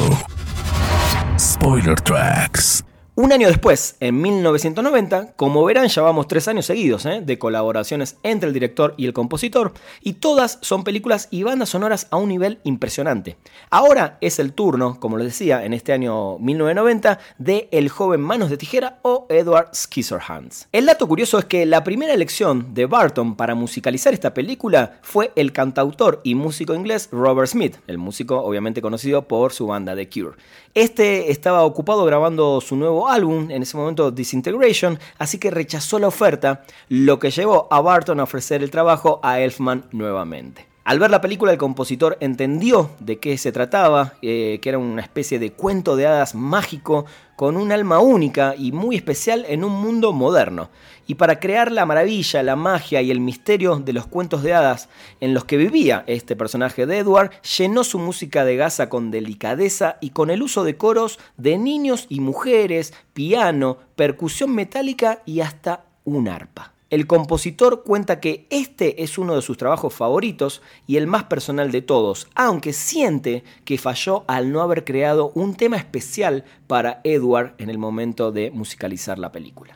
Spoiler 1.40 2.00
Tracks. 2.02 2.86
Un 3.18 3.32
año 3.32 3.48
después, 3.48 3.96
en 4.02 4.20
1990, 4.20 5.36
como 5.38 5.64
verán, 5.64 5.88
ya 5.88 6.02
vamos 6.02 6.28
tres 6.28 6.50
años 6.50 6.66
seguidos 6.66 7.06
¿eh? 7.06 7.22
de 7.24 7.40
colaboraciones 7.40 8.18
entre 8.24 8.50
el 8.50 8.54
director 8.54 8.94
y 8.98 9.06
el 9.06 9.14
compositor, 9.14 9.72
y 10.02 10.16
todas 10.16 10.60
son 10.62 10.84
películas 10.84 11.30
y 11.32 11.44
bandas 11.44 11.70
sonoras 11.70 12.08
a 12.12 12.18
un 12.18 12.28
nivel 12.28 12.60
impresionante. 12.66 13.38
Ahora 13.70 14.18
es 14.20 14.38
el 14.40 14.52
turno, 14.52 15.00
como 15.00 15.18
les 15.18 15.28
decía, 15.28 15.64
en 15.64 15.74
este 15.74 15.94
año 15.94 16.38
1990, 16.40 17.20
de 17.38 17.70
El 17.72 17.88
joven 17.88 18.20
Manos 18.20 18.50
de 18.50 18.58
Tijera 18.58 19.00
o 19.02 19.28
Edward 19.30 19.70
Scissorhands. 19.74 20.68
El 20.74 20.86
dato 20.86 21.08
curioso 21.08 21.40
es 21.40 21.46
que 21.46 21.66
la 21.66 21.86
primera 21.86 22.14
elección 22.14 22.74
de 22.74 22.86
Barton 22.86 23.38
para 23.38 23.56
musicalizar 23.56 24.14
esta 24.14 24.34
película 24.34 25.00
fue 25.02 25.32
el 25.38 25.54
cantautor 25.54 26.20
y 26.26 26.36
músico 26.36 26.76
inglés 26.76 27.08
Robert 27.14 27.48
Smith, 27.48 27.78
el 27.88 27.98
músico 27.98 28.42
obviamente 28.42 28.82
conocido 28.82 29.26
por 29.26 29.54
su 29.54 29.68
banda 29.68 29.96
The 29.96 30.10
Cure. 30.10 30.36
Este 30.74 31.32
estaba 31.32 31.64
ocupado 31.64 32.04
grabando 32.04 32.60
su 32.60 32.76
nuevo 32.76 33.05
álbum, 33.10 33.50
en 33.52 33.62
ese 33.62 33.78
momento 33.78 34.12
Disintegration, 34.12 35.00
así 35.18 35.38
que 35.38 35.52
rechazó 35.52 36.00
la 36.00 36.08
oferta, 36.08 36.64
lo 36.90 37.20
que 37.20 37.32
llevó 37.32 37.68
a 37.72 37.82
Barton 37.82 38.20
a 38.20 38.24
ofrecer 38.24 38.64
el 38.64 38.72
trabajo 38.72 39.20
a 39.24 39.40
Elfman 39.40 39.86
nuevamente. 39.92 40.75
Al 40.86 41.00
ver 41.00 41.10
la 41.10 41.20
película, 41.20 41.52
el 41.52 41.58
compositor 41.58 42.16
entendió 42.20 42.92
de 43.00 43.18
qué 43.18 43.40
se 43.40 43.52
trataba, 43.52 44.14
eh, 44.22 44.60
que 44.62 44.70
era 44.70 44.78
una 44.78 45.02
especie 45.02 45.40
de 45.40 45.52
cuento 45.52 45.96
de 45.96 46.06
hadas 46.06 46.36
mágico 46.36 47.08
con 47.36 47.58
un 47.58 47.72
alma 47.72 47.98
única 47.98 48.54
y 48.56 48.72
muy 48.72 48.96
especial 48.96 49.46
en 49.48 49.64
un 49.64 49.72
mundo 49.72 50.14
moderno. 50.14 50.70
Y 51.08 51.16
para 51.16 51.40
crear 51.40 51.72
la 51.72 51.88
maravilla, 51.88 52.44
la 52.44 52.56
magia 52.56 53.02
y 53.02 53.10
el 53.10 53.20
misterio 53.20 53.78
de 53.78 53.94
los 53.94 54.06
cuentos 54.06 54.44
de 54.44 54.54
hadas 54.54 54.88
en 55.22 55.34
los 55.34 55.46
que 55.46 55.58
vivía 55.58 56.04
este 56.06 56.36
personaje 56.36 56.86
de 56.86 57.00
Edward, 57.00 57.32
llenó 57.58 57.84
su 57.84 57.98
música 57.98 58.46
de 58.46 58.56
gasa 58.56 58.88
con 58.88 59.10
delicadeza 59.10 59.98
y 60.02 60.12
con 60.12 60.30
el 60.30 60.44
uso 60.44 60.64
de 60.64 60.78
coros 60.78 61.18
de 61.36 61.58
niños 61.58 62.06
y 62.10 62.20
mujeres, 62.20 62.94
piano, 63.16 63.80
percusión 63.96 64.54
metálica 64.54 65.24
y 65.26 65.40
hasta 65.40 65.86
un 66.04 66.28
arpa. 66.28 66.75
El 66.92 67.08
compositor 67.08 67.84
cuenta 67.84 68.20
que 68.20 68.46
este 68.52 69.04
es 69.04 69.18
uno 69.18 69.36
de 69.36 69.42
sus 69.42 69.58
trabajos 69.58 69.94
favoritos 69.94 70.62
y 70.86 70.98
el 70.98 71.08
más 71.08 71.24
personal 71.24 71.72
de 71.72 71.82
todos, 71.82 72.28
aunque 72.36 72.74
siente 72.74 73.44
que 73.64 73.80
falló 73.80 74.24
al 74.28 74.52
no 74.52 74.62
haber 74.62 74.86
creado 74.86 75.32
un 75.34 75.56
tema 75.56 75.78
especial 75.78 76.46
para 76.68 77.02
Edward 77.04 77.56
en 77.58 77.72
el 77.72 77.80
momento 77.80 78.32
de 78.32 78.52
musicalizar 78.52 79.18
la 79.18 79.32
película. 79.32 79.76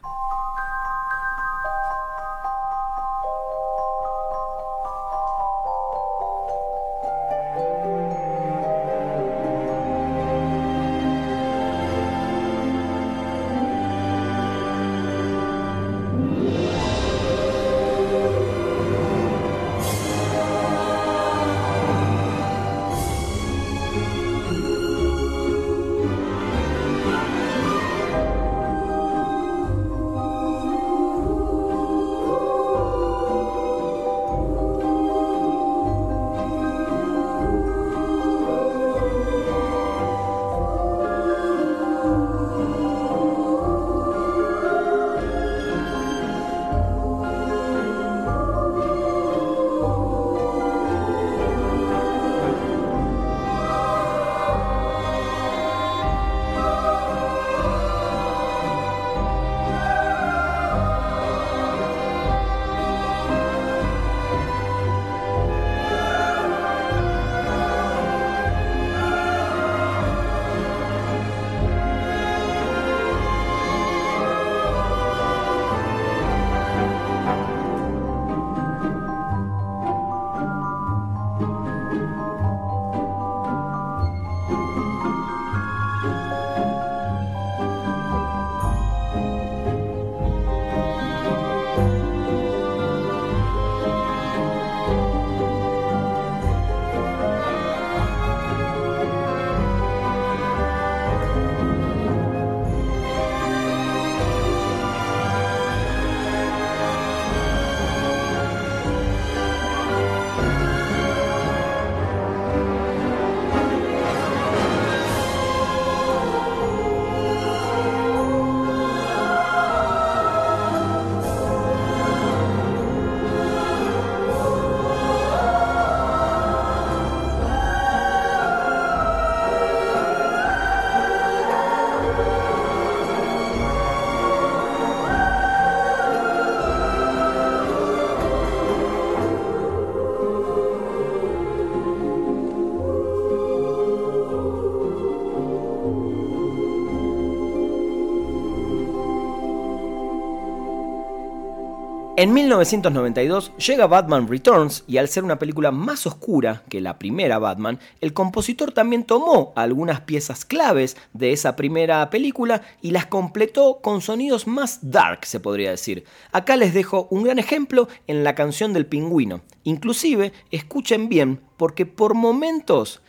En 152.20 152.34
1992 152.34 153.54
llega 153.66 153.88
Batman 153.88 154.28
Returns 154.28 154.84
y 154.88 154.98
al 154.98 155.08
ser 155.08 155.24
una 155.24 155.40
película 155.40 155.72
más 155.72 156.06
oscura 156.06 156.64
que 156.68 156.82
la 156.82 157.00
primera 157.00 157.40
Batman, 157.40 157.80
el 158.02 158.12
compositor 158.12 158.74
también 158.74 159.06
tomó 159.06 159.54
algunas 159.56 160.02
piezas 160.02 160.44
claves 160.44 160.98
de 161.14 161.32
esa 161.32 161.56
primera 161.56 162.10
película 162.10 162.62
y 162.82 162.92
las 162.92 163.06
completó 163.06 163.80
con 163.82 164.02
sonidos 164.02 164.48
más 164.48 164.80
dark, 164.82 165.26
se 165.26 165.40
podría 165.40 165.70
decir. 165.72 166.04
Acá 166.34 166.58
les 166.58 166.74
dejo 166.74 167.08
un 167.10 167.24
gran 167.24 167.40
ejemplo 167.40 167.88
en 168.06 168.26
la 168.26 168.36
canción 168.36 168.74
del 168.74 168.86
pingüino. 168.86 169.40
Inclusive, 169.64 170.34
escuchen 170.52 171.08
bien, 171.08 171.40
porque 171.56 171.86
por 171.86 172.16
momentos 172.16 173.02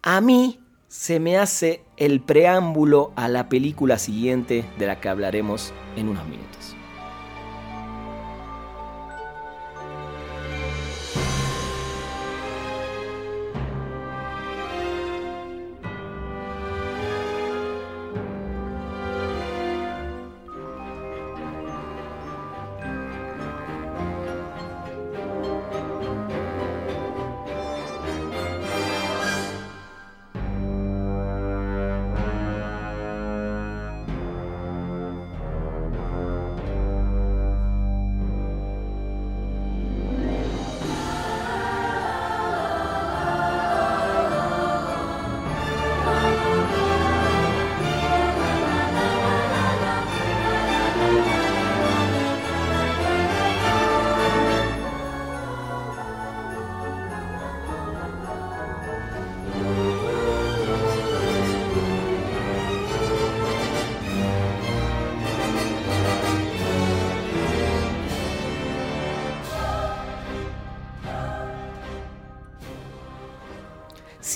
a 0.00 0.22
mí 0.22 0.60
se 0.88 1.20
me 1.20 1.36
hace 1.36 1.82
el 1.98 2.22
preámbulo 2.22 3.12
a 3.16 3.28
la 3.28 3.50
película 3.50 3.98
siguiente 3.98 4.64
de 4.78 4.86
la 4.86 4.98
que 4.98 5.10
hablaremos 5.10 5.74
en 5.94 6.08
unos 6.08 6.26
minutos. 6.26 6.65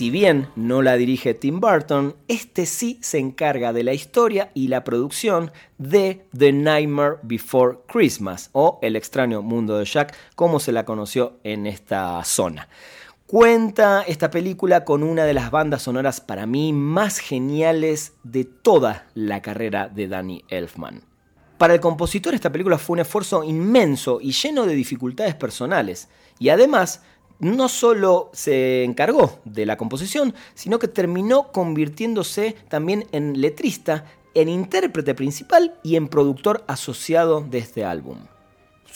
Si 0.00 0.08
bien 0.08 0.48
no 0.56 0.80
la 0.80 0.96
dirige 0.96 1.34
Tim 1.34 1.60
Burton, 1.60 2.16
este 2.26 2.64
sí 2.64 2.98
se 3.02 3.18
encarga 3.18 3.74
de 3.74 3.84
la 3.84 3.92
historia 3.92 4.50
y 4.54 4.68
la 4.68 4.82
producción 4.82 5.52
de 5.76 6.24
The 6.34 6.54
Nightmare 6.54 7.16
Before 7.22 7.80
Christmas 7.86 8.48
o 8.52 8.78
El 8.80 8.96
extraño 8.96 9.42
mundo 9.42 9.76
de 9.76 9.84
Jack, 9.84 10.16
como 10.36 10.58
se 10.58 10.72
la 10.72 10.86
conoció 10.86 11.34
en 11.44 11.66
esta 11.66 12.24
zona. 12.24 12.70
Cuenta 13.26 14.02
esta 14.08 14.30
película 14.30 14.86
con 14.86 15.02
una 15.02 15.24
de 15.24 15.34
las 15.34 15.50
bandas 15.50 15.82
sonoras 15.82 16.22
para 16.22 16.46
mí 16.46 16.72
más 16.72 17.18
geniales 17.18 18.14
de 18.22 18.44
toda 18.44 19.06
la 19.12 19.42
carrera 19.42 19.90
de 19.90 20.08
Danny 20.08 20.44
Elfman. 20.48 21.02
Para 21.58 21.74
el 21.74 21.80
compositor 21.80 22.32
esta 22.32 22.50
película 22.50 22.78
fue 22.78 22.94
un 22.94 23.00
esfuerzo 23.00 23.44
inmenso 23.44 24.18
y 24.22 24.32
lleno 24.32 24.64
de 24.64 24.74
dificultades 24.74 25.34
personales, 25.34 26.08
y 26.38 26.48
además 26.48 27.02
no 27.40 27.68
solo 27.68 28.30
se 28.32 28.84
encargó 28.84 29.40
de 29.44 29.66
la 29.66 29.76
composición, 29.76 30.34
sino 30.54 30.78
que 30.78 30.88
terminó 30.88 31.50
convirtiéndose 31.52 32.56
también 32.68 33.06
en 33.12 33.40
letrista, 33.40 34.04
en 34.34 34.48
intérprete 34.48 35.14
principal 35.14 35.74
y 35.82 35.96
en 35.96 36.08
productor 36.08 36.64
asociado 36.68 37.40
de 37.40 37.58
este 37.58 37.84
álbum. 37.84 38.18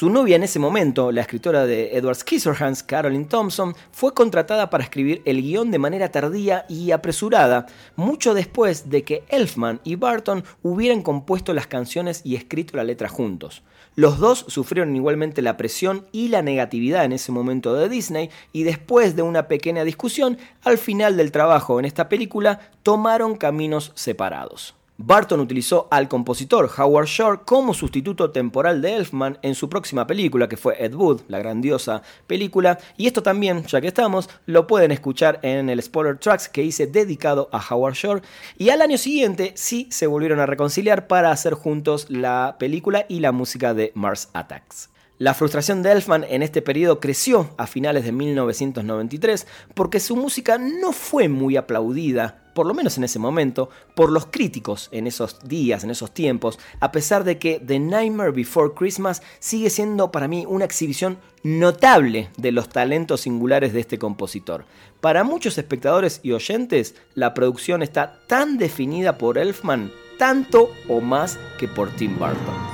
Su 0.05 0.11
novia 0.11 0.37
en 0.37 0.43
ese 0.43 0.59
momento, 0.59 1.11
la 1.13 1.23
escritora 1.23 1.65
de 1.65 1.97
Edward 1.97 2.17
Scissorhands, 2.17 2.83
Caroline 2.83 3.25
Thompson, 3.25 3.75
fue 3.91 4.13
contratada 4.13 4.69
para 4.69 4.85
escribir 4.85 5.23
el 5.25 5.41
guion 5.41 5.71
de 5.71 5.79
manera 5.79 6.11
tardía 6.11 6.67
y 6.69 6.91
apresurada, 6.91 7.65
mucho 7.97 8.35
después 8.35 8.91
de 8.91 9.03
que 9.03 9.25
Elfman 9.31 9.81
y 9.83 9.97
Barton 9.97 10.45
hubieran 10.63 11.01
compuesto 11.01 11.55
las 11.55 11.69
canciones 11.69 12.21
y 12.23 12.35
escrito 12.35 12.77
la 12.77 12.85
letra 12.85 13.09
juntos. 13.09 13.63
Los 13.97 14.19
dos 14.19 14.45
sufrieron 14.47 14.95
igualmente 14.95 15.41
la 15.41 15.57
presión 15.57 16.05
y 16.13 16.29
la 16.29 16.43
negatividad 16.43 17.07
en 17.07 17.15
ese 17.15 17.33
momento 17.33 17.75
de 17.75 17.89
Disney 17.89 18.29
y 18.53 18.65
después 18.65 19.17
de 19.17 19.23
una 19.23 19.49
pequeña 19.49 19.85
discusión, 19.85 20.37
al 20.65 20.77
final 20.77 21.17
del 21.17 21.33
trabajo 21.33 21.79
en 21.79 21.87
esta 21.87 22.11
película, 22.11 22.61
tomaron 22.83 23.39
caminos 23.39 23.91
separados. 23.95 24.75
Barton 24.97 25.41
utilizó 25.41 25.89
al 25.91 26.07
compositor 26.07 26.71
Howard 26.79 27.07
Shore 27.07 27.41
como 27.45 27.75
sustituto 27.75 28.31
temporal 28.31 28.81
de 28.81 28.95
Elfman 28.95 29.39
en 29.43 29.57
su 29.57 29.69
próxima 29.69 30.07
película, 30.07 30.49
que 30.49 30.57
fue 30.57 30.77
Ed 30.79 30.95
Wood, 30.95 31.23
la 31.27 31.41
grandiosa 31.41 32.03
película. 32.29 32.79
Y 32.97 33.09
esto 33.09 33.21
también, 33.21 33.65
ya 33.67 33.81
que 33.81 33.89
estamos, 33.89 34.31
lo 34.47 34.69
pueden 34.69 34.93
escuchar 34.93 35.41
en 35.43 35.69
el 35.69 35.83
Spoiler 35.83 36.19
Tracks 36.19 36.49
que 36.49 36.63
hice 36.63 36.87
dedicado 36.87 37.49
a 37.51 37.75
Howard 37.75 37.95
Shore. 37.95 38.23
Y 38.57 38.69
al 38.69 38.83
año 38.83 38.97
siguiente 38.97 39.53
sí 39.57 39.89
se 39.91 40.07
volvieron 40.07 40.39
a 40.39 40.47
reconciliar 40.47 41.09
para 41.09 41.33
hacer 41.33 41.55
juntos 41.55 42.07
la 42.09 42.55
película 42.61 43.05
y 43.09 43.19
la 43.19 43.33
música 43.33 43.75
de 43.75 43.91
Mars 43.97 44.29
Attacks. 44.33 44.94
La 45.19 45.33
frustración 45.33 45.85
de 45.85 45.93
Elfman 45.93 46.25
en 46.29 46.43
este 46.43 46.61
periodo 46.61 46.99
creció 46.99 47.51
a 47.57 47.69
finales 47.69 48.05
de 48.05 48.11
1993 48.11 49.47
porque 49.73 50.01
su 50.01 50.17
música 50.17 50.59
no 50.59 50.91
fue 50.91 51.29
muy 51.29 51.57
aplaudida, 51.57 52.51
por 52.53 52.67
lo 52.67 52.75
menos 52.75 52.99
en 52.99 53.05
ese 53.05 53.21
momento, 53.21 53.71
por 53.95 54.11
los 54.11 54.27
críticos 54.27 54.89
en 54.91 55.07
esos 55.07 55.39
días, 55.45 55.85
en 55.85 55.91
esos 55.91 56.13
tiempos, 56.13 56.59
a 56.81 56.91
pesar 56.91 57.23
de 57.23 57.39
que 57.39 57.61
The 57.65 57.79
Nightmare 57.79 58.33
Before 58.33 58.73
Christmas 58.75 59.23
sigue 59.39 59.71
siendo 59.71 60.11
para 60.11 60.27
mí 60.27 60.47
una 60.49 60.65
exhibición 60.65 61.19
notable 61.45 62.31
de 62.37 62.51
los 62.51 62.69
talentos 62.69 63.21
singulares 63.21 63.73
de 63.73 63.81
este 63.81 64.01
compositor. 64.01 64.65
Para 65.01 65.23
muchos 65.23 65.59
espectadores 65.59 66.19
y 66.25 66.33
oyentes, 66.33 66.97
la 67.15 67.35
producción 67.35 67.85
está 67.85 68.19
tan 68.27 68.59
definida 68.59 69.17
por 69.17 69.39
Elfman, 69.39 69.93
tanto 70.19 70.73
o 70.89 71.01
más 71.01 71.39
que 71.61 71.69
por 71.69 71.91
Tim 71.91 72.19
Burton. 72.19 72.74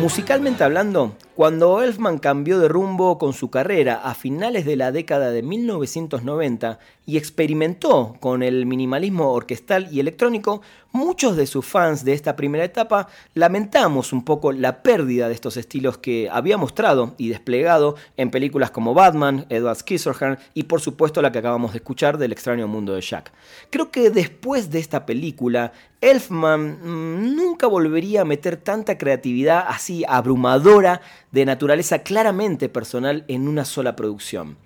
Musicalmente 0.00 0.62
hablando, 0.62 1.16
cuando 1.34 1.82
Elfman 1.82 2.18
cambió 2.18 2.60
de 2.60 2.68
rumbo 2.68 3.18
con 3.18 3.32
su 3.32 3.50
carrera 3.50 3.96
a 3.96 4.14
finales 4.14 4.64
de 4.64 4.76
la 4.76 4.92
década 4.92 5.32
de 5.32 5.42
1990 5.42 6.78
y 7.04 7.16
experimentó 7.16 8.14
con 8.20 8.44
el 8.44 8.64
minimalismo 8.64 9.32
orquestal 9.32 9.88
y 9.90 9.98
electrónico, 9.98 10.62
muchos 10.92 11.36
de 11.36 11.46
sus 11.46 11.64
fans 11.66 12.04
de 12.04 12.12
esta 12.12 12.36
primera 12.36 12.64
etapa 12.64 13.08
lamentamos 13.34 14.12
un 14.12 14.24
poco 14.24 14.52
la 14.52 14.82
pérdida 14.82 15.28
de 15.28 15.34
estos 15.34 15.56
estilos 15.56 15.98
que 15.98 16.28
había 16.30 16.56
mostrado 16.56 17.14
y 17.18 17.28
desplegado 17.28 17.96
en 18.16 18.30
películas 18.30 18.70
como 18.70 18.94
Batman, 18.94 19.46
Edward 19.48 19.76
Scissorhands 19.76 20.42
y 20.54 20.64
por 20.64 20.80
supuesto 20.80 21.22
la 21.22 21.32
que 21.32 21.38
acabamos 21.38 21.72
de 21.72 21.78
escuchar 21.78 22.18
del 22.18 22.32
extraño 22.32 22.68
mundo 22.68 22.94
de 22.94 23.00
Jack. 23.00 23.32
Creo 23.70 23.90
que 23.90 24.10
después 24.10 24.70
de 24.70 24.78
esta 24.78 25.06
película, 25.06 25.72
Elfman 26.00 26.78
mm, 26.82 27.36
nunca 27.36 27.66
volvería 27.66 28.22
a 28.22 28.24
meter 28.24 28.56
tanta 28.56 28.98
creatividad 28.98 29.64
así 29.68 30.04
abrumadora 30.08 31.00
de 31.32 31.44
naturaleza 31.44 32.00
claramente 32.00 32.68
personal 32.68 33.24
en 33.28 33.48
una 33.48 33.64
sola 33.64 33.96
producción. 33.96 34.56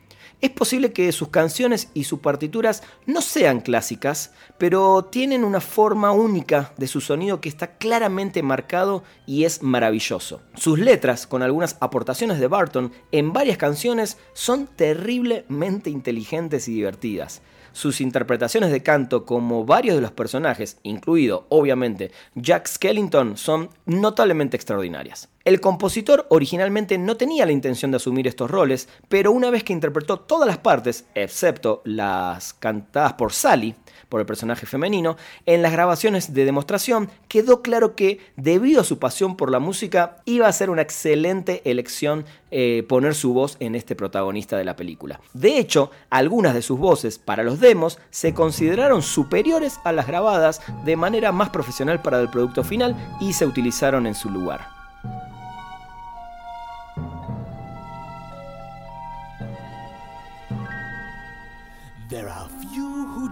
Es 0.42 0.50
posible 0.50 0.92
que 0.92 1.12
sus 1.12 1.28
canciones 1.28 1.88
y 1.94 2.02
sus 2.02 2.18
partituras 2.18 2.82
no 3.06 3.22
sean 3.22 3.60
clásicas, 3.60 4.32
pero 4.58 5.04
tienen 5.04 5.44
una 5.44 5.60
forma 5.60 6.10
única 6.10 6.72
de 6.76 6.88
su 6.88 7.00
sonido 7.00 7.40
que 7.40 7.48
está 7.48 7.76
claramente 7.76 8.42
marcado 8.42 9.04
y 9.24 9.44
es 9.44 9.62
maravilloso. 9.62 10.42
Sus 10.54 10.80
letras, 10.80 11.28
con 11.28 11.42
algunas 11.42 11.76
aportaciones 11.78 12.40
de 12.40 12.48
Barton 12.48 12.90
en 13.12 13.32
varias 13.32 13.56
canciones, 13.56 14.18
son 14.32 14.66
terriblemente 14.66 15.90
inteligentes 15.90 16.66
y 16.66 16.74
divertidas. 16.74 17.40
Sus 17.70 18.00
interpretaciones 18.00 18.72
de 18.72 18.82
canto 18.82 19.24
como 19.24 19.64
varios 19.64 19.94
de 19.94 20.02
los 20.02 20.10
personajes, 20.10 20.76
incluido 20.82 21.46
obviamente 21.50 22.10
Jack 22.34 22.66
Skellington, 22.66 23.36
son 23.36 23.70
notablemente 23.86 24.56
extraordinarias. 24.56 25.28
El 25.44 25.60
compositor 25.60 26.26
originalmente 26.30 26.98
no 26.98 27.16
tenía 27.16 27.46
la 27.46 27.52
intención 27.52 27.90
de 27.90 27.96
asumir 27.96 28.28
estos 28.28 28.50
roles, 28.50 28.88
pero 29.08 29.32
una 29.32 29.50
vez 29.50 29.64
que 29.64 29.72
interpretó 29.72 30.20
todas 30.20 30.46
las 30.46 30.58
partes, 30.58 31.04
excepto 31.16 31.82
las 31.84 32.54
cantadas 32.54 33.14
por 33.14 33.32
Sally, 33.32 33.74
por 34.08 34.20
el 34.20 34.26
personaje 34.26 34.66
femenino, 34.66 35.16
en 35.46 35.62
las 35.62 35.72
grabaciones 35.72 36.32
de 36.32 36.44
demostración 36.44 37.10
quedó 37.28 37.62
claro 37.62 37.96
que, 37.96 38.20
debido 38.36 38.82
a 38.82 38.84
su 38.84 38.98
pasión 38.98 39.36
por 39.36 39.50
la 39.50 39.58
música, 39.58 40.18
iba 40.26 40.46
a 40.46 40.52
ser 40.52 40.70
una 40.70 40.82
excelente 40.82 41.62
elección 41.64 42.24
eh, 42.50 42.84
poner 42.88 43.14
su 43.14 43.32
voz 43.32 43.56
en 43.58 43.74
este 43.74 43.96
protagonista 43.96 44.56
de 44.56 44.64
la 44.64 44.76
película. 44.76 45.20
De 45.32 45.58
hecho, 45.58 45.90
algunas 46.10 46.54
de 46.54 46.62
sus 46.62 46.78
voces 46.78 47.18
para 47.18 47.42
los 47.42 47.58
demos 47.58 47.98
se 48.10 48.34
consideraron 48.34 49.02
superiores 49.02 49.80
a 49.82 49.92
las 49.92 50.06
grabadas 50.06 50.60
de 50.84 50.96
manera 50.96 51.32
más 51.32 51.50
profesional 51.50 52.02
para 52.02 52.20
el 52.20 52.28
producto 52.28 52.62
final 52.62 52.94
y 53.20 53.32
se 53.32 53.46
utilizaron 53.46 54.06
en 54.06 54.14
su 54.14 54.30
lugar. 54.30 54.81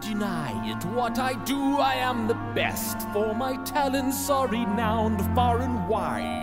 Deny 0.00 0.70
it. 0.70 0.84
What 0.86 1.18
I 1.18 1.34
do, 1.44 1.78
I 1.78 1.94
am 1.94 2.26
the 2.26 2.40
best, 2.54 3.08
for 3.12 3.34
my 3.34 3.56
talents 3.64 4.30
are 4.30 4.48
renowned 4.48 5.20
far 5.34 5.60
and 5.60 5.88
wide. 5.88 6.40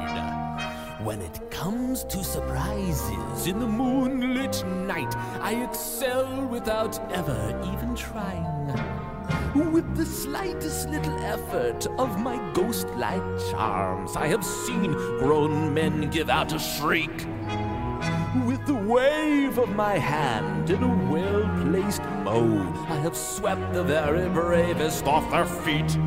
When 1.03 1.21
it 1.21 1.51
comes 1.51 2.03
to 2.05 2.23
surprises 2.23 3.47
in 3.47 3.59
the 3.59 3.67
moonlit 3.67 4.65
night, 4.65 5.15
I 5.41 5.63
excel 5.63 6.47
without 6.47 6.99
ever 7.11 7.61
even 7.73 7.95
trying. 7.95 8.47
With 9.71 9.95
the 9.95 10.05
slightest 10.05 10.89
little 10.89 11.17
effort 11.19 11.87
of 11.97 12.19
my 12.19 12.37
ghost 12.53 12.87
like 12.95 13.23
charms, 13.51 14.15
I 14.15 14.27
have 14.27 14.43
seen 14.43 14.93
grown 15.19 15.73
men 15.73 16.09
give 16.09 16.29
out 16.29 16.53
a 16.53 16.59
shriek. 16.59 17.25
With 18.45 18.65
the 18.65 18.76
wave 18.87 19.57
of 19.57 19.69
my 19.75 19.97
hand 19.97 20.69
in 20.69 20.81
a 20.81 21.11
well 21.11 21.43
placed 21.65 22.01
mode, 22.23 22.75
I 22.87 22.95
have 23.01 23.17
swept 23.17 23.73
the 23.73 23.83
very 23.83 24.29
bravest 24.29 25.05
off 25.05 25.29
their 25.29 25.45
feet. 25.45 25.97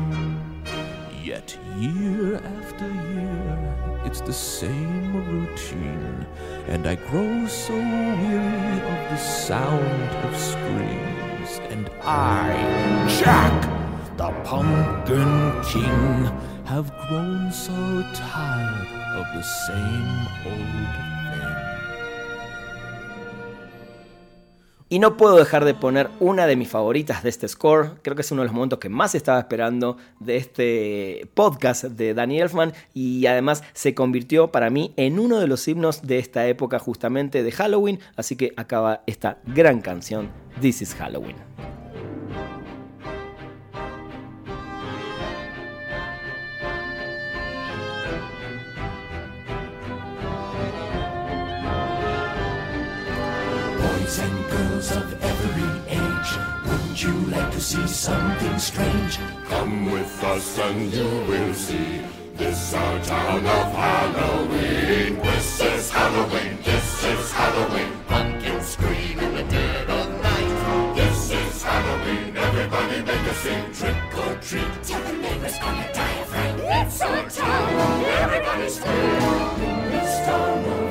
Yet 1.23 1.55
year 1.77 2.37
after 2.37 2.87
year, 2.87 4.01
it's 4.03 4.21
the 4.21 4.33
same 4.33 5.15
routine, 5.29 6.25
and 6.67 6.87
I 6.87 6.95
grow 6.95 7.45
so 7.45 7.75
weary 7.75 8.81
of 8.93 8.99
the 9.11 9.17
sound 9.17 10.11
of 10.25 10.35
screams. 10.35 11.51
And 11.69 11.87
I, 12.01 12.49
Jack, 13.19 13.61
the 14.17 14.31
Pumpkin 14.43 15.63
King, 15.65 16.31
have 16.65 16.91
grown 17.07 17.51
so 17.51 18.01
tired 18.15 18.87
of 19.19 19.27
the 19.35 19.43
same 19.43 20.27
old 20.47 21.10
Y 24.91 24.99
no 24.99 25.15
puedo 25.15 25.37
dejar 25.37 25.63
de 25.63 25.73
poner 25.73 26.09
una 26.19 26.47
de 26.47 26.57
mis 26.57 26.67
favoritas 26.67 27.23
de 27.23 27.29
este 27.29 27.47
score. 27.47 27.91
Creo 28.01 28.13
que 28.13 28.23
es 28.23 28.31
uno 28.33 28.41
de 28.41 28.47
los 28.47 28.53
momentos 28.53 28.77
que 28.77 28.89
más 28.89 29.15
estaba 29.15 29.39
esperando 29.39 29.95
de 30.19 30.35
este 30.35 31.29
podcast 31.33 31.85
de 31.85 32.13
Danny 32.13 32.41
Elfman. 32.41 32.73
Y 32.93 33.25
además 33.25 33.63
se 33.71 33.95
convirtió 33.95 34.51
para 34.51 34.69
mí 34.69 34.93
en 34.97 35.17
uno 35.17 35.39
de 35.39 35.47
los 35.47 35.65
himnos 35.65 36.01
de 36.01 36.19
esta 36.19 36.45
época 36.45 36.77
justamente 36.77 37.41
de 37.41 37.53
Halloween. 37.53 38.01
Así 38.17 38.35
que 38.35 38.51
acaba 38.57 39.03
esta 39.07 39.37
gran 39.45 39.79
canción, 39.79 40.29
This 40.59 40.81
is 40.81 40.93
Halloween. 40.93 41.50
Us 60.31 60.59
and 60.59 60.93
you 60.93 61.09
will 61.29 61.53
see. 61.53 62.01
This 62.35 62.73
our 62.73 62.99
town 63.03 63.45
of 63.45 63.67
Halloween. 63.83 65.19
This 65.27 65.61
is 65.61 65.91
Halloween. 65.91 66.57
This 66.63 67.03
is 67.03 67.31
Halloween. 67.31 67.91
Pumpkins 68.07 68.67
scream 68.67 69.19
in 69.19 69.31
the 69.35 69.43
dead 69.43 69.89
of 69.89 70.07
night. 70.27 70.95
This 70.95 71.31
is 71.31 71.63
Halloween. 71.63 72.37
Everybody 72.37 72.97
make 73.09 73.25
a 73.33 73.35
scene. 73.41 73.67
Trick 73.79 74.17
or 74.23 74.33
treat. 74.47 74.71
Tell 74.87 75.03
the 75.07 75.13
neighbors 75.23 75.57
on 75.67 75.75
your 75.81 75.91
diaphragm. 75.99 76.59
It's 76.79 77.01
our 77.01 77.29
town. 77.29 78.05
Everybody 78.23 78.69
scream. 78.69 79.91
This 79.91 80.13
town 80.25 80.90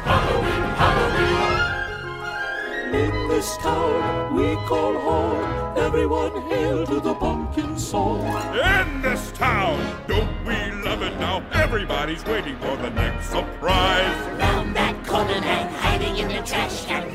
In 2.93 3.27
this 3.29 3.57
town 3.57 4.35
we 4.35 4.55
call 4.67 4.93
home, 4.99 5.77
everyone 5.77 6.41
hail 6.49 6.85
to 6.85 6.99
the 6.99 7.13
pumpkin 7.15 7.77
song. 7.79 8.21
In 8.53 9.01
this 9.01 9.31
town, 9.33 9.79
don't 10.07 10.45
we 10.45 10.55
love 10.83 11.01
it 11.01 11.17
now? 11.19 11.41
Everybody's 11.53 12.23
waiting 12.25 12.57
for 12.57 12.75
the 12.77 12.89
next 12.89 13.29
surprise. 13.29 14.15
Found 14.39 14.75
that 14.75 14.95
corner 15.07 15.33
and 15.33 15.69
hiding 15.75 16.17
in 16.17 16.27
the 16.27 16.43
trash 16.43 16.85
can. 16.85 17.11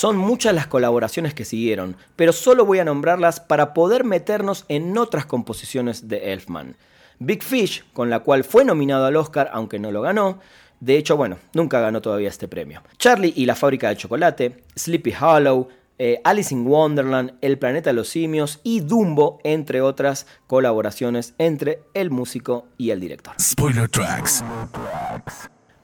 Son 0.00 0.16
muchas 0.16 0.54
las 0.54 0.66
colaboraciones 0.66 1.34
que 1.34 1.44
siguieron, 1.44 1.94
pero 2.16 2.32
solo 2.32 2.64
voy 2.64 2.78
a 2.78 2.86
nombrarlas 2.86 3.38
para 3.38 3.74
poder 3.74 4.02
meternos 4.02 4.64
en 4.68 4.96
otras 4.96 5.26
composiciones 5.26 6.08
de 6.08 6.32
Elfman. 6.32 6.76
Big 7.18 7.42
Fish, 7.42 7.84
con 7.92 8.08
la 8.08 8.20
cual 8.20 8.44
fue 8.44 8.64
nominado 8.64 9.04
al 9.04 9.16
Oscar, 9.16 9.50
aunque 9.52 9.78
no 9.78 9.90
lo 9.90 10.00
ganó. 10.00 10.38
De 10.80 10.96
hecho, 10.96 11.16
bueno, 11.16 11.38
nunca 11.52 11.78
ganó 11.80 12.00
todavía 12.00 12.28
este 12.28 12.48
premio. 12.48 12.82
Charlie 12.96 13.34
y 13.36 13.44
la 13.44 13.54
fábrica 13.54 13.90
de 13.90 13.96
chocolate, 13.96 14.64
Sleepy 14.74 15.12
Hollow, 15.20 15.68
eh, 15.98 16.18
Alice 16.24 16.54
in 16.54 16.66
Wonderland, 16.66 17.34
El 17.42 17.58
planeta 17.58 17.90
de 17.90 17.94
los 17.94 18.08
simios 18.08 18.60
y 18.62 18.80
Dumbo, 18.80 19.38
entre 19.44 19.82
otras 19.82 20.26
colaboraciones 20.46 21.34
entre 21.36 21.82
el 21.92 22.10
músico 22.10 22.66
y 22.78 22.90
el 22.90 23.00
director. 23.00 23.34
Spoiler 23.38 23.86
tracks. 23.90 24.42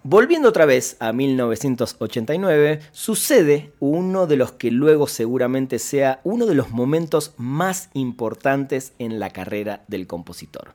Volviendo 0.02 0.48
otra 0.48 0.64
vez 0.64 0.96
a 1.00 1.12
1989, 1.12 2.80
sucede 2.92 3.72
uno 3.80 4.26
de 4.26 4.36
los 4.36 4.52
que 4.52 4.70
luego 4.70 5.08
seguramente 5.08 5.78
sea 5.78 6.20
uno 6.24 6.46
de 6.46 6.54
los 6.54 6.70
momentos 6.70 7.34
más 7.36 7.90
importantes 7.92 8.94
en 8.98 9.18
la 9.18 9.28
carrera 9.28 9.84
del 9.88 10.06
compositor. 10.06 10.74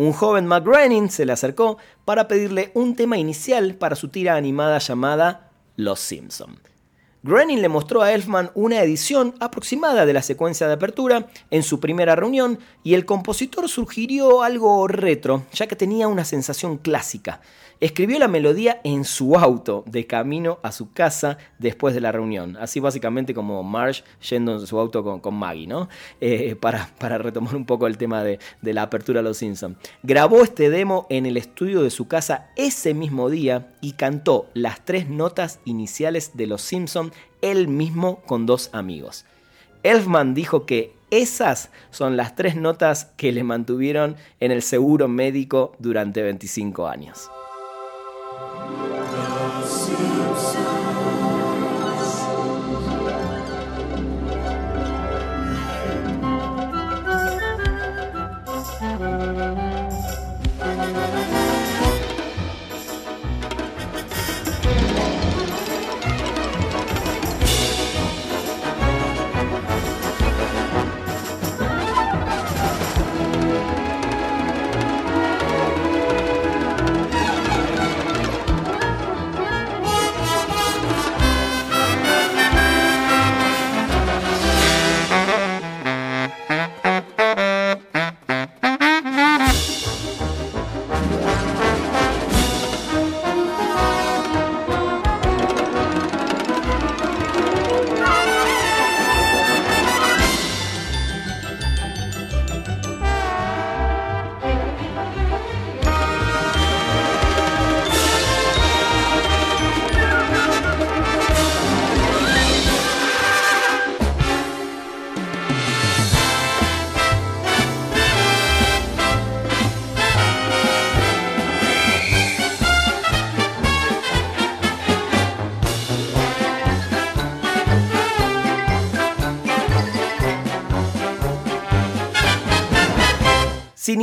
Un 0.00 0.12
joven 0.12 0.46
Matt 0.46 0.64
Groening 0.64 1.10
se 1.10 1.26
le 1.26 1.32
acercó 1.32 1.76
para 2.04 2.28
pedirle 2.28 2.70
un 2.74 2.94
tema 2.94 3.18
inicial 3.18 3.74
para 3.74 3.96
su 3.96 4.10
tira 4.10 4.36
animada 4.36 4.78
llamada 4.78 5.50
Los 5.74 5.98
Simpson. 5.98 6.60
Groening 7.24 7.60
le 7.60 7.68
mostró 7.68 8.02
a 8.02 8.12
Elfman 8.12 8.52
una 8.54 8.80
edición 8.80 9.34
aproximada 9.40 10.06
de 10.06 10.12
la 10.12 10.22
secuencia 10.22 10.68
de 10.68 10.74
apertura 10.74 11.26
en 11.50 11.64
su 11.64 11.80
primera 11.80 12.14
reunión 12.14 12.60
y 12.84 12.94
el 12.94 13.06
compositor 13.06 13.68
sugirió 13.68 14.42
algo 14.44 14.86
retro, 14.86 15.46
ya 15.52 15.66
que 15.66 15.74
tenía 15.74 16.06
una 16.06 16.24
sensación 16.24 16.78
clásica. 16.78 17.40
Escribió 17.80 18.18
la 18.18 18.26
melodía 18.26 18.80
en 18.82 19.04
su 19.04 19.36
auto, 19.36 19.84
de 19.86 20.04
camino 20.04 20.58
a 20.64 20.72
su 20.72 20.92
casa 20.92 21.38
después 21.60 21.94
de 21.94 22.00
la 22.00 22.10
reunión. 22.10 22.56
Así 22.56 22.80
básicamente 22.80 23.34
como 23.34 23.62
Marsh 23.62 24.02
yendo 24.28 24.54
en 24.54 24.66
su 24.66 24.80
auto 24.80 25.20
con, 25.20 25.34
Maggie, 25.34 25.68
¿no? 25.68 25.88
Eh, 26.20 26.56
para, 26.56 26.90
para, 26.98 27.18
retomar 27.18 27.54
un 27.54 27.66
poco 27.66 27.86
el 27.86 27.96
tema 27.96 28.24
de, 28.24 28.40
de 28.62 28.74
la 28.74 28.82
apertura 28.82 29.20
a 29.20 29.22
Los 29.22 29.38
Simpsons. 29.38 29.76
Grabó 30.02 30.42
este 30.42 30.70
demo 30.70 31.06
en 31.08 31.24
el 31.24 31.36
estudio 31.36 31.82
de 31.82 31.90
su 31.90 32.08
casa 32.08 32.48
ese 32.56 32.94
mismo 32.94 33.30
día 33.30 33.72
y 33.80 33.92
cantó 33.92 34.46
las 34.54 34.84
tres 34.84 35.08
notas 35.08 35.60
iniciales 35.64 36.32
de 36.34 36.48
Los 36.48 36.62
Simpsons 36.62 37.12
él 37.42 37.68
mismo 37.68 38.22
con 38.22 38.44
dos 38.44 38.70
amigos. 38.72 39.24
Elfman 39.84 40.34
dijo 40.34 40.66
que 40.66 40.92
esas 41.10 41.70
son 41.90 42.16
las 42.16 42.34
tres 42.34 42.56
notas 42.56 43.06
que 43.16 43.30
le 43.30 43.44
mantuvieron 43.44 44.16
en 44.40 44.50
el 44.50 44.62
seguro 44.62 45.06
médico 45.06 45.72
durante 45.78 46.22
25 46.22 46.88
años. 46.88 47.30
Sin 48.68 48.97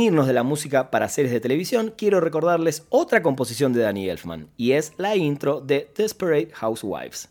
de 0.06 0.32
la 0.32 0.44
música 0.44 0.90
para 0.92 1.08
series 1.08 1.32
de 1.32 1.40
televisión, 1.40 1.92
quiero 1.96 2.20
recordarles 2.20 2.84
otra 2.90 3.22
composición 3.22 3.72
de 3.72 3.80
Danny 3.80 4.08
Elfman, 4.08 4.48
y 4.56 4.72
es 4.72 4.92
la 4.98 5.16
intro 5.16 5.60
de 5.60 5.90
Desperate 5.96 6.50
Housewives. 6.52 7.28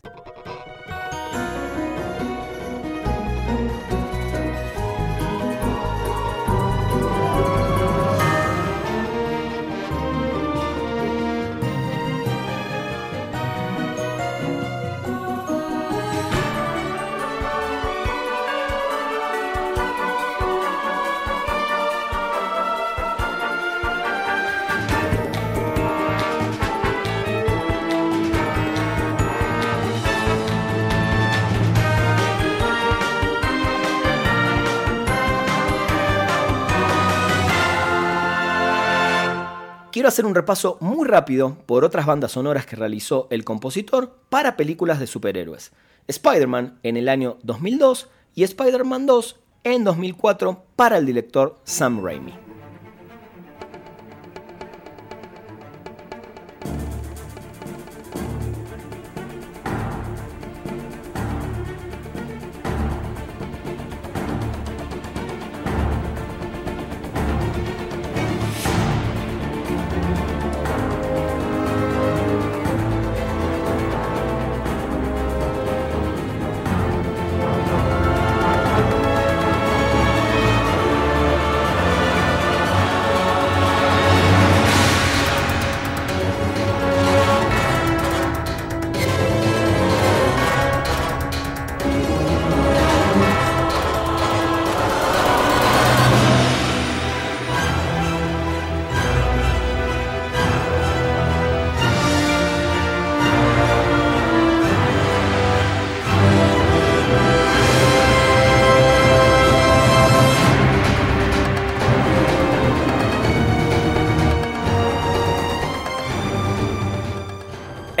Hacer 40.08 40.26
un 40.26 40.34
repaso 40.34 40.78
muy 40.80 41.06
rápido 41.06 41.56
por 41.66 41.84
otras 41.84 42.06
bandas 42.06 42.32
sonoras 42.32 42.66
que 42.66 42.76
realizó 42.76 43.26
el 43.30 43.44
compositor 43.44 44.18
para 44.28 44.56
películas 44.56 45.00
de 45.00 45.06
superhéroes. 45.06 45.72
Spider-Man 46.06 46.78
en 46.82 46.96
el 46.96 47.08
año 47.08 47.38
2002 47.42 48.08
y 48.34 48.44
Spider-Man 48.44 49.06
2 49.06 49.40
en 49.64 49.84
2004 49.84 50.64
para 50.76 50.98
el 50.98 51.06
director 51.06 51.56
Sam 51.64 52.04
Raimi. 52.04 52.45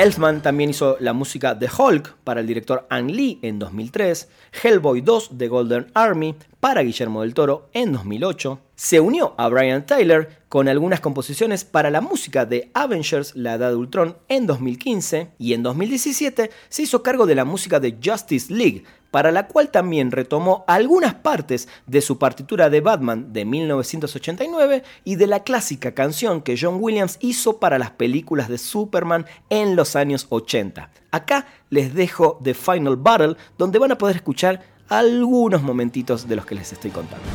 Elfman 0.06 0.40
también 0.40 0.70
hizo 0.70 0.96
la 1.00 1.12
música 1.12 1.56
de 1.56 1.68
Hulk 1.68 2.18
para 2.22 2.38
el 2.38 2.46
director 2.46 2.86
Ang 2.90 3.10
Lee 3.10 3.40
en 3.42 3.58
2003, 3.58 4.28
Hellboy 4.62 5.00
2 5.00 5.36
de 5.36 5.48
Golden 5.48 5.90
Army 5.94 6.36
para 6.66 6.82
Guillermo 6.82 7.22
del 7.22 7.32
Toro 7.32 7.70
en 7.74 7.92
2008. 7.92 8.58
Se 8.74 8.98
unió 8.98 9.36
a 9.38 9.48
Brian 9.48 9.86
Tyler 9.86 10.40
con 10.48 10.66
algunas 10.66 10.98
composiciones 10.98 11.64
para 11.64 11.92
la 11.92 12.00
música 12.00 12.44
de 12.44 12.72
Avengers 12.74 13.36
La 13.36 13.54
Edad 13.54 13.70
de 13.70 13.76
Ultron 13.76 14.16
en 14.26 14.48
2015 14.48 15.30
y 15.38 15.52
en 15.52 15.62
2017 15.62 16.50
se 16.68 16.82
hizo 16.82 17.04
cargo 17.04 17.24
de 17.24 17.36
la 17.36 17.44
música 17.44 17.78
de 17.78 17.96
Justice 18.04 18.52
League 18.52 18.82
para 19.12 19.30
la 19.30 19.46
cual 19.46 19.70
también 19.70 20.10
retomó 20.10 20.64
algunas 20.66 21.14
partes 21.14 21.68
de 21.86 22.00
su 22.00 22.18
partitura 22.18 22.68
de 22.68 22.80
Batman 22.80 23.32
de 23.32 23.44
1989 23.44 24.82
y 25.04 25.14
de 25.14 25.26
la 25.28 25.44
clásica 25.44 25.94
canción 25.94 26.42
que 26.42 26.58
John 26.60 26.78
Williams 26.80 27.18
hizo 27.20 27.58
para 27.60 27.78
las 27.78 27.92
películas 27.92 28.48
de 28.48 28.58
Superman 28.58 29.24
en 29.50 29.76
los 29.76 29.94
años 29.94 30.26
80. 30.30 30.90
Acá 31.12 31.46
les 31.70 31.94
dejo 31.94 32.40
The 32.42 32.54
Final 32.54 32.96
Battle, 32.96 33.36
donde 33.56 33.78
van 33.78 33.92
a 33.92 33.98
poder 33.98 34.16
escuchar 34.16 34.75
algunos 34.88 35.62
momentitos 35.62 36.28
de 36.28 36.36
los 36.36 36.46
que 36.46 36.54
les 36.54 36.72
estoy 36.72 36.90
contando. 36.90 37.26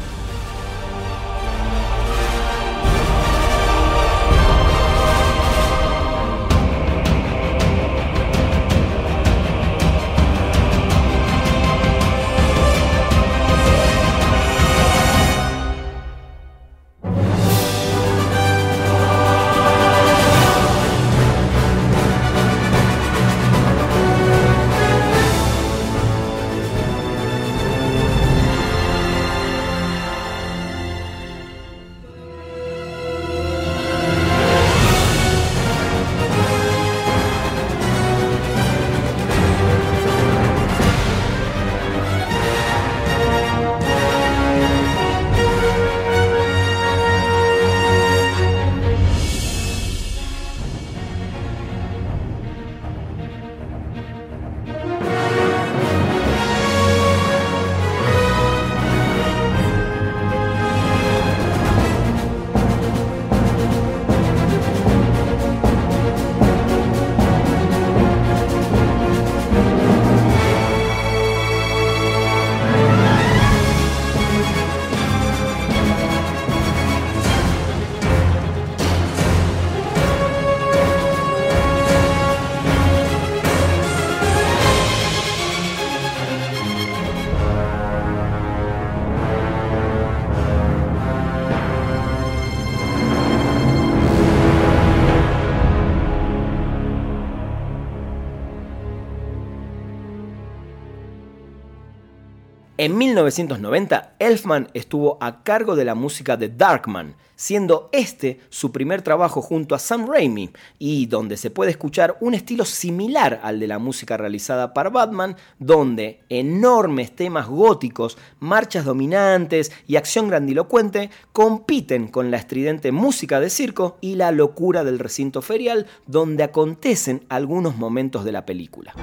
En 102.81 102.97
1990, 102.97 104.15
Elfman 104.17 104.69
estuvo 104.73 105.19
a 105.21 105.43
cargo 105.43 105.75
de 105.75 105.85
la 105.85 105.93
música 105.93 106.35
de 106.35 106.49
Darkman, 106.49 107.15
siendo 107.35 107.89
este 107.91 108.39
su 108.49 108.71
primer 108.71 109.03
trabajo 109.03 109.43
junto 109.43 109.75
a 109.75 109.77
Sam 109.77 110.07
Raimi, 110.07 110.49
y 110.79 111.05
donde 111.05 111.37
se 111.37 111.51
puede 111.51 111.69
escuchar 111.69 112.17
un 112.21 112.33
estilo 112.33 112.65
similar 112.65 113.39
al 113.43 113.59
de 113.59 113.67
la 113.67 113.77
música 113.77 114.17
realizada 114.17 114.73
para 114.73 114.89
Batman, 114.89 115.35
donde 115.59 116.21
enormes 116.27 117.15
temas 117.15 117.47
góticos, 117.47 118.17
marchas 118.39 118.83
dominantes 118.83 119.71
y 119.85 119.97
acción 119.97 120.27
grandilocuente 120.27 121.11
compiten 121.33 122.07
con 122.07 122.31
la 122.31 122.37
estridente 122.37 122.91
música 122.91 123.39
de 123.39 123.51
circo 123.51 123.99
y 124.01 124.15
la 124.15 124.31
locura 124.31 124.83
del 124.83 124.97
recinto 124.97 125.43
ferial 125.43 125.85
donde 126.07 126.41
acontecen 126.41 127.27
algunos 127.29 127.77
momentos 127.77 128.25
de 128.25 128.31
la 128.31 128.43
película. 128.47 128.95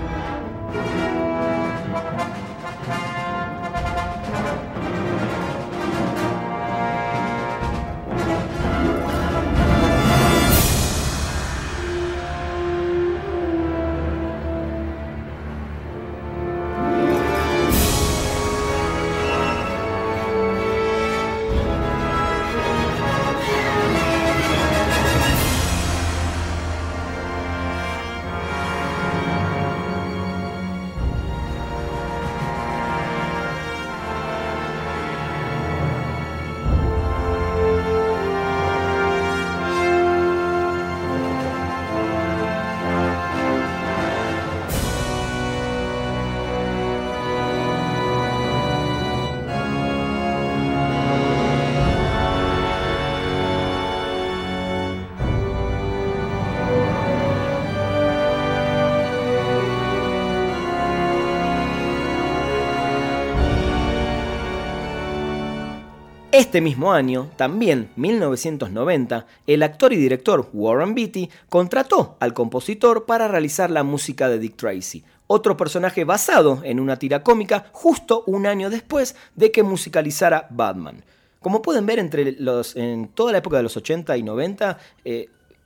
Este 66.39 66.61
mismo 66.61 66.93
año, 66.93 67.33
también 67.35 67.91
1990, 67.97 69.27
el 69.49 69.61
actor 69.65 69.93
y 69.93 69.97
director 69.97 70.49
Warren 70.53 70.95
Beatty 70.95 71.29
contrató 71.49 72.17
al 72.21 72.33
compositor 72.33 73.07
para 73.07 73.27
realizar 73.27 73.73
la 73.73 73.83
música 73.83 74.29
de 74.29 74.39
Dick 74.39 74.55
Tracy, 74.55 75.03
otro 75.27 75.57
personaje 75.57 76.05
basado 76.05 76.61
en 76.63 76.79
una 76.79 76.97
tira 76.97 77.25
cómica 77.25 77.67
justo 77.73 78.23
un 78.29 78.47
año 78.47 78.71
después 78.71 79.17
de 79.35 79.51
que 79.51 79.65
musicalizara 79.65 80.47
Batman. 80.51 81.03
Como 81.41 81.61
pueden 81.61 81.87
ver, 81.87 81.99
entre 81.99 82.31
los, 82.31 82.77
en 82.77 83.09
toda 83.09 83.33
la 83.33 83.39
época 83.39 83.57
de 83.57 83.65
los 83.65 83.77
80 83.77 84.17
y 84.17 84.23
90, 84.23 84.79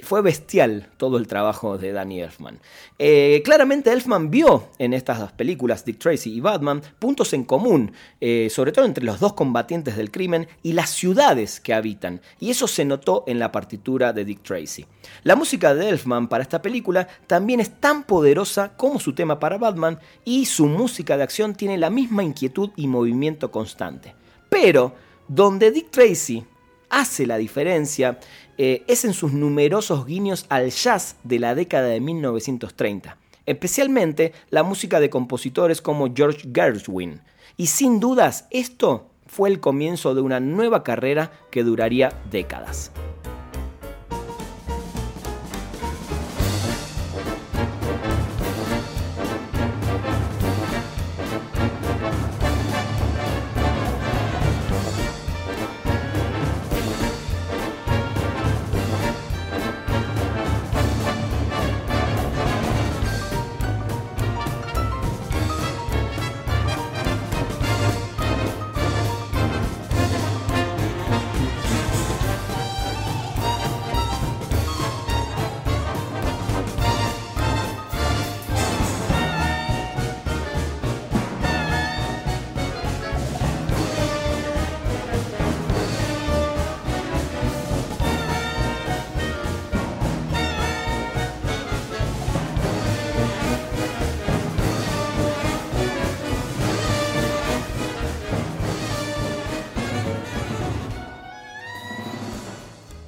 fue 0.02 0.20
bestial 0.20 0.90
todo 0.96 1.16
el 1.16 1.26
trabajo 1.26 1.78
de 1.78 1.92
Danny 1.92 2.20
Elfman. 2.20 2.58
Eh, 2.98 3.40
claramente 3.44 3.92
Elfman 3.92 4.30
vio 4.30 4.68
en 4.78 4.92
estas 4.92 5.20
dos 5.20 5.32
películas, 5.32 5.84
Dick 5.84 5.98
Tracy 5.98 6.34
y 6.34 6.40
Batman, 6.40 6.82
puntos 6.98 7.32
en 7.32 7.44
común, 7.44 7.92
eh, 8.20 8.48
sobre 8.50 8.72
todo 8.72 8.84
entre 8.84 9.04
los 9.04 9.20
dos 9.20 9.32
combatientes 9.32 9.96
del 9.96 10.10
crimen 10.10 10.48
y 10.62 10.72
las 10.72 10.90
ciudades 10.90 11.60
que 11.60 11.72
habitan, 11.72 12.20
y 12.40 12.50
eso 12.50 12.66
se 12.66 12.84
notó 12.84 13.24
en 13.26 13.38
la 13.38 13.52
partitura 13.52 14.12
de 14.12 14.24
Dick 14.24 14.42
Tracy. 14.42 14.86
La 15.22 15.36
música 15.36 15.74
de 15.74 15.88
Elfman 15.88 16.28
para 16.28 16.42
esta 16.42 16.60
película 16.60 17.06
también 17.26 17.60
es 17.60 17.80
tan 17.80 18.04
poderosa 18.04 18.76
como 18.76 18.98
su 18.98 19.14
tema 19.14 19.38
para 19.38 19.58
Batman, 19.58 19.98
y 20.24 20.46
su 20.46 20.66
música 20.66 21.16
de 21.16 21.22
acción 21.22 21.54
tiene 21.54 21.78
la 21.78 21.90
misma 21.90 22.24
inquietud 22.24 22.70
y 22.76 22.88
movimiento 22.88 23.50
constante. 23.50 24.14
Pero, 24.48 24.94
donde 25.28 25.70
Dick 25.70 25.90
Tracy 25.90 26.44
hace 26.92 27.26
la 27.26 27.38
diferencia 27.38 28.20
eh, 28.58 28.84
es 28.86 29.04
en 29.04 29.14
sus 29.14 29.32
numerosos 29.32 30.06
guiños 30.06 30.46
al 30.48 30.70
jazz 30.70 31.16
de 31.24 31.38
la 31.38 31.54
década 31.54 31.88
de 31.88 32.00
1930, 32.00 33.16
especialmente 33.46 34.32
la 34.50 34.62
música 34.62 35.00
de 35.00 35.10
compositores 35.10 35.80
como 35.80 36.12
George 36.14 36.48
Gershwin. 36.52 37.20
Y 37.56 37.66
sin 37.66 38.00
dudas, 38.00 38.46
esto 38.50 39.10
fue 39.26 39.48
el 39.48 39.60
comienzo 39.60 40.14
de 40.14 40.20
una 40.20 40.40
nueva 40.40 40.82
carrera 40.82 41.32
que 41.50 41.64
duraría 41.64 42.12
décadas. 42.30 42.92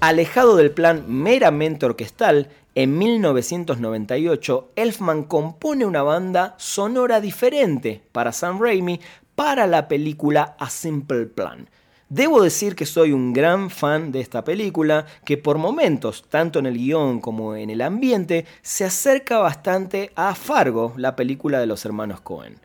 Alejado 0.06 0.56
del 0.56 0.70
plan 0.70 1.06
meramente 1.08 1.86
orquestal, 1.86 2.50
en 2.74 2.98
1998 2.98 4.72
Elfman 4.76 5.22
compone 5.22 5.86
una 5.86 6.02
banda 6.02 6.54
sonora 6.58 7.22
diferente 7.22 8.02
para 8.12 8.32
Sam 8.32 8.60
Raimi 8.60 9.00
para 9.34 9.66
la 9.66 9.88
película 9.88 10.56
A 10.58 10.68
Simple 10.68 11.24
Plan. 11.24 11.70
Debo 12.10 12.42
decir 12.42 12.76
que 12.76 12.84
soy 12.84 13.12
un 13.12 13.32
gran 13.32 13.70
fan 13.70 14.12
de 14.12 14.20
esta 14.20 14.44
película, 14.44 15.06
que 15.24 15.38
por 15.38 15.56
momentos, 15.56 16.26
tanto 16.28 16.58
en 16.58 16.66
el 16.66 16.76
guion 16.76 17.22
como 17.22 17.56
en 17.56 17.70
el 17.70 17.80
ambiente, 17.80 18.44
se 18.60 18.84
acerca 18.84 19.38
bastante 19.38 20.12
a 20.16 20.34
Fargo, 20.34 20.92
la 20.98 21.16
película 21.16 21.60
de 21.60 21.66
los 21.66 21.82
hermanos 21.86 22.20
Cohen. 22.20 22.63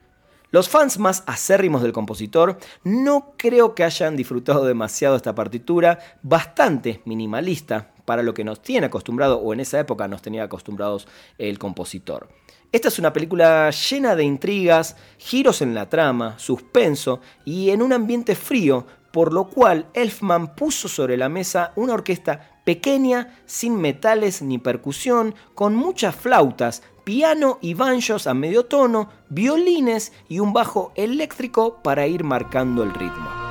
Los 0.51 0.67
fans 0.67 0.97
más 0.97 1.23
acérrimos 1.27 1.83
del 1.83 1.93
compositor 1.93 2.57
no 2.83 3.33
creo 3.37 3.75
que 3.75 3.83
hayan 3.83 4.15
disfrutado 4.15 4.65
demasiado 4.65 5.15
esta 5.15 5.35
partitura, 5.35 5.99
bastante 6.23 7.03
minimalista 7.05 7.91
para 8.05 8.23
lo 8.23 8.33
que 8.33 8.43
nos 8.43 8.59
tiene 8.59 8.87
acostumbrado, 8.87 9.37
o 9.37 9.53
en 9.53 9.59
esa 9.59 9.79
época 9.79 10.07
nos 10.07 10.23
tenía 10.23 10.43
acostumbrados 10.43 11.07
el 11.37 11.59
compositor. 11.59 12.29
Esta 12.71 12.87
es 12.87 12.97
una 12.97 13.13
película 13.13 13.69
llena 13.69 14.15
de 14.15 14.23
intrigas, 14.23 14.95
giros 15.19 15.61
en 15.61 15.75
la 15.75 15.87
trama, 15.87 16.39
suspenso 16.39 17.21
y 17.45 17.69
en 17.69 17.83
un 17.83 17.93
ambiente 17.93 18.33
frío, 18.33 18.87
por 19.11 19.33
lo 19.33 19.49
cual 19.49 19.85
Elfman 19.93 20.55
puso 20.55 20.87
sobre 20.87 21.15
la 21.15 21.29
mesa 21.29 21.73
una 21.75 21.93
orquesta 21.93 22.59
pequeña, 22.65 23.39
sin 23.45 23.75
metales 23.75 24.41
ni 24.41 24.57
percusión, 24.57 25.35
con 25.53 25.75
muchas 25.75 26.15
flautas, 26.15 26.81
piano 27.09 27.57
y 27.59 27.73
banjos 27.73 28.27
a 28.27 28.35
medio 28.35 28.65
tono, 28.65 29.09
violines 29.29 30.13
y 30.27 30.37
un 30.37 30.53
bajo 30.53 30.91
eléctrico 30.93 31.81
para 31.81 32.05
ir 32.05 32.23
marcando 32.23 32.83
el 32.83 32.93
ritmo. 32.93 33.48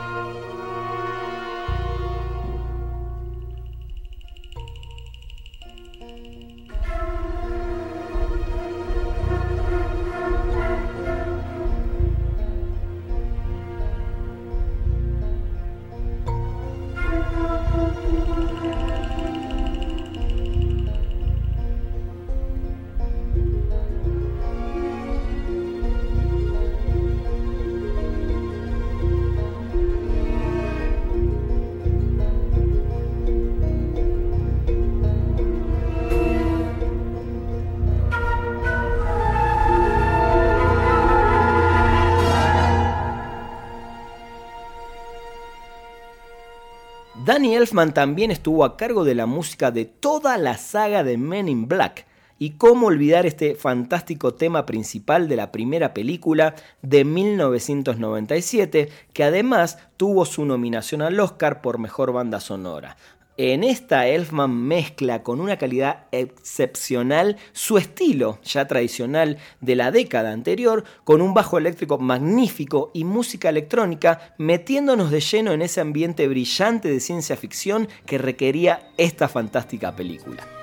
Danny 47.38 47.54
Elfman 47.54 47.94
también 47.94 48.32
estuvo 48.32 48.64
a 48.64 48.76
cargo 48.76 49.04
de 49.04 49.14
la 49.14 49.26
música 49.26 49.70
de 49.70 49.84
toda 49.84 50.36
la 50.38 50.58
saga 50.58 51.04
de 51.04 51.16
Men 51.18 51.48
in 51.48 51.68
Black. 51.68 52.04
Y 52.36 52.54
cómo 52.54 52.88
olvidar 52.88 53.26
este 53.26 53.54
fantástico 53.54 54.34
tema 54.34 54.66
principal 54.66 55.28
de 55.28 55.36
la 55.36 55.52
primera 55.52 55.94
película 55.94 56.56
de 56.82 57.04
1997, 57.04 58.88
que 59.12 59.22
además 59.22 59.78
tuvo 59.96 60.24
su 60.24 60.44
nominación 60.46 61.00
al 61.00 61.20
Oscar 61.20 61.62
por 61.62 61.78
Mejor 61.78 62.10
Banda 62.10 62.40
Sonora. 62.40 62.96
En 63.40 63.62
esta 63.62 64.08
Elfman 64.08 64.52
mezcla 64.52 65.22
con 65.22 65.40
una 65.40 65.58
calidad 65.58 66.06
excepcional 66.10 67.36
su 67.52 67.78
estilo 67.78 68.40
ya 68.42 68.66
tradicional 68.66 69.38
de 69.60 69.76
la 69.76 69.92
década 69.92 70.32
anterior 70.32 70.82
con 71.04 71.22
un 71.22 71.34
bajo 71.34 71.56
eléctrico 71.56 71.98
magnífico 71.98 72.90
y 72.94 73.04
música 73.04 73.48
electrónica 73.48 74.34
metiéndonos 74.38 75.12
de 75.12 75.20
lleno 75.20 75.52
en 75.52 75.62
ese 75.62 75.80
ambiente 75.80 76.26
brillante 76.26 76.88
de 76.88 76.98
ciencia 76.98 77.36
ficción 77.36 77.86
que 78.06 78.18
requería 78.18 78.90
esta 78.96 79.28
fantástica 79.28 79.94
película. 79.94 80.57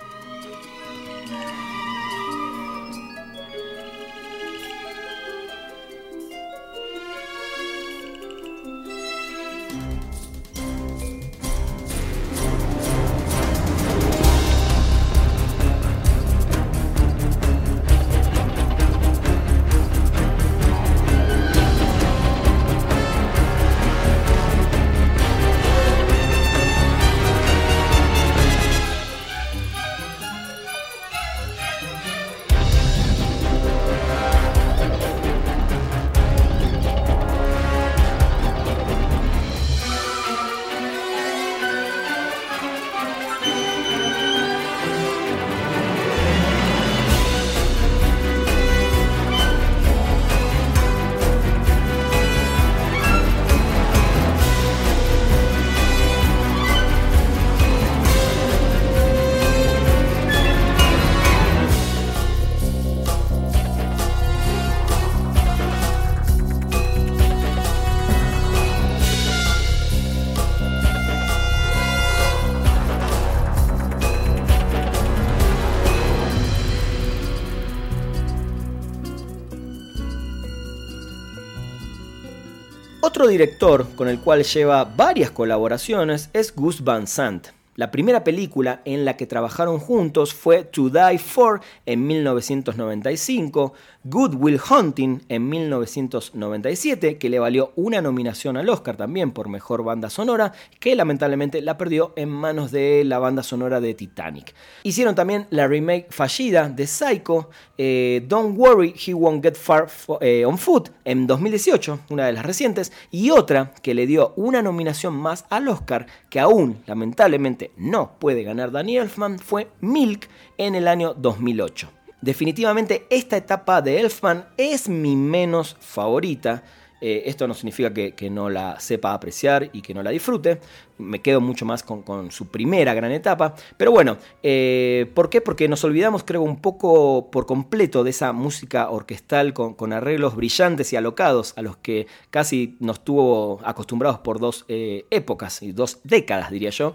Director 83.38 83.86
con 83.98 84.08
el 84.08 84.22
cual 84.22 84.46
lleva 84.46 84.86
varias 84.86 85.30
colaboraciones 85.30 86.30
es 86.32 86.56
Gus 86.56 86.86
Van 86.86 87.06
Sant. 87.06 87.48
La 87.76 87.92
primera 87.92 88.24
película 88.24 88.82
en 88.86 89.04
la 89.04 89.18
que 89.18 89.28
trabajaron 89.28 89.78
juntos 89.78 90.34
fue 90.34 90.64
To 90.64 90.90
Die 90.90 91.20
For 91.20 91.60
en 91.86 92.08
1995, 92.08 93.74
Good 94.08 94.36
Will 94.36 94.62
Hunting 94.70 95.24
en 95.30 95.50
1997, 95.50 97.18
que 97.18 97.28
le 97.28 97.40
valió 97.40 97.72
una 97.76 98.04
nominación 98.04 98.56
al 98.56 98.70
Oscar 98.70 98.98
también 98.98 99.32
por 99.32 99.50
Mejor 99.50 99.84
Banda 99.84 100.12
Sonora, 100.12 100.54
que 100.80 100.96
lamentablemente 100.96 101.60
la 101.60 101.76
perdió 101.76 102.14
en 102.16 102.30
manos 102.30 102.72
de 102.72 103.04
la 103.04 103.18
banda 103.18 103.42
sonora 103.42 103.82
de 103.82 103.96
Titanic. 103.96 104.54
Hicieron 104.84 105.16
también 105.16 105.48
la 105.50 105.68
remake 105.68 106.06
fallida 106.12 106.70
de 106.70 106.86
Psycho, 106.86 107.50
eh, 107.80 108.24
Don't 108.28 108.56
Worry, 108.60 108.94
He 108.94 109.16
Won't 109.16 109.42
Get 109.44 109.56
Far 109.56 109.88
eh, 110.22 110.46
on 110.46 110.60
Foot 110.60 110.92
en 111.04 111.26
2018, 111.26 112.02
una 112.10 112.28
de 112.28 112.34
las 112.34 112.46
recientes, 112.46 112.92
y 113.10 113.32
otra 113.32 113.74
que 113.82 113.96
le 113.96 114.06
dio 114.06 114.34
una 114.36 114.62
nominación 114.62 115.16
más 115.16 115.46
al 115.50 115.68
Oscar, 115.68 116.06
que 116.30 116.40
aún 116.40 116.78
lamentablemente 116.86 117.72
no 117.76 118.20
puede 118.20 118.44
ganar 118.44 118.72
Danny 118.72 118.98
Elfman, 118.98 119.40
fue 119.40 119.68
Milk 119.82 120.30
en 120.60 120.76
el 120.76 120.88
año 120.88 121.16
2008. 121.16 122.05
Definitivamente 122.22 123.06
esta 123.10 123.38
etapa 123.38 123.82
de 123.82 124.00
Elfman 124.00 124.46
es 124.58 124.90
mi 124.90 125.16
menos 125.16 125.78
favorita. 125.80 126.64
Eh, 127.02 127.24
esto 127.26 127.48
no 127.48 127.54
significa 127.54 127.94
que, 127.94 128.30
no 128.30 128.50
la 128.50 128.80
sepa 128.80 129.14
apreciar 129.14 129.70
y 129.74 129.82
que 129.82 129.94
no 129.94 130.02
la 130.02 130.12
disfrute. 130.12 130.60
Me 130.98 131.22
quedo 131.22 131.42
mucho 131.42 131.66
más 131.66 131.84
con, 131.84 132.32
su 132.32 132.48
primera 132.48 132.94
gran 132.94 133.12
etapa. 133.12 133.56
Pero 133.78 133.92
bueno, 133.92 134.18
eh, 134.44 135.12
¿por 135.14 135.30
qué? 135.30 135.42
Porque 135.42 135.68
nos 135.68 135.84
olvidamos, 135.84 136.24
creo, 136.24 136.42
un 136.42 136.62
poco 136.62 137.30
por 137.32 137.46
completo 137.46 138.04
de 138.04 138.12
esa 138.12 138.34
música 138.34 138.90
orquestal 138.90 139.54
con, 139.54 139.94
arreglos 139.94 140.36
brillantes 140.36 140.92
y 140.94 140.96
alocados 140.96 141.54
a 141.58 141.62
los 141.62 141.78
que 141.78 142.08
casi 142.30 142.78
nos 142.80 143.04
tuvo 143.04 143.60
acostumbrados 143.64 144.20
por 144.20 144.40
dos 144.40 144.66
eh, 144.68 145.06
épocas 145.10 145.62
y 145.62 145.72
dos 145.72 146.00
décadas, 146.04 146.50
diría 146.50 146.70
yo. 146.70 146.94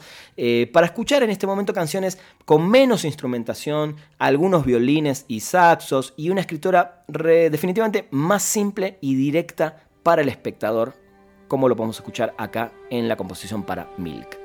para 0.73 0.87
escuchar 0.87 1.23
en 1.23 1.31
este 1.31 1.47
momento 1.47 1.73
canciones 1.73 2.19
con 2.45 2.69
menos 2.69 3.05
instrumentación, 3.05 3.97
algunos 4.19 4.65
violines 4.65 5.25
y 5.29 5.41
saxos 5.41 6.15
y 6.17 6.31
una 6.31 6.41
escritora 6.41 7.05
definitivamente 7.09 8.09
más 8.11 8.43
simple 8.43 8.99
y 9.01 9.15
directa 9.15 9.85
para 10.03 10.23
el 10.23 10.29
espectador, 10.29 10.95
como 11.51 11.69
lo 11.69 11.75
podemos 11.75 11.97
escuchar 11.97 12.33
acá 12.39 12.71
en 12.91 13.09
la 13.09 13.17
composición 13.17 13.65
para 13.65 13.91
Milk. 13.99 14.39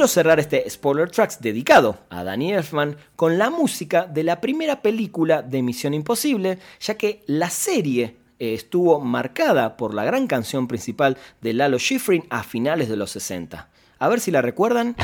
Quiero 0.00 0.08
cerrar 0.08 0.40
este 0.40 0.64
Spoiler 0.70 1.10
Tracks 1.10 1.42
dedicado 1.42 1.98
a 2.08 2.24
Danny 2.24 2.54
Elfman 2.54 2.96
con 3.16 3.36
la 3.36 3.50
música 3.50 4.06
de 4.06 4.24
la 4.24 4.40
primera 4.40 4.80
película 4.80 5.42
de 5.42 5.60
Misión 5.60 5.92
Imposible, 5.92 6.58
ya 6.80 6.94
que 6.94 7.22
la 7.26 7.50
serie 7.50 8.16
eh, 8.38 8.54
estuvo 8.54 8.98
marcada 9.00 9.76
por 9.76 9.92
la 9.92 10.04
gran 10.04 10.26
canción 10.26 10.68
principal 10.68 11.18
de 11.42 11.52
Lalo 11.52 11.78
Schifrin 11.78 12.24
a 12.30 12.44
finales 12.44 12.88
de 12.88 12.96
los 12.96 13.10
60. 13.10 13.68
A 13.98 14.08
ver 14.08 14.20
si 14.20 14.30
la 14.30 14.40
recuerdan. 14.40 14.96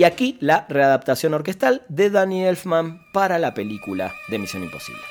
Y 0.00 0.04
aquí 0.04 0.38
la 0.40 0.64
readaptación 0.66 1.34
orquestal 1.34 1.82
de 1.90 2.08
Danny 2.08 2.46
Elfman 2.46 3.02
para 3.12 3.38
la 3.38 3.52
película 3.52 4.14
de 4.28 4.38
Misión 4.38 4.62
Imposible. 4.62 5.02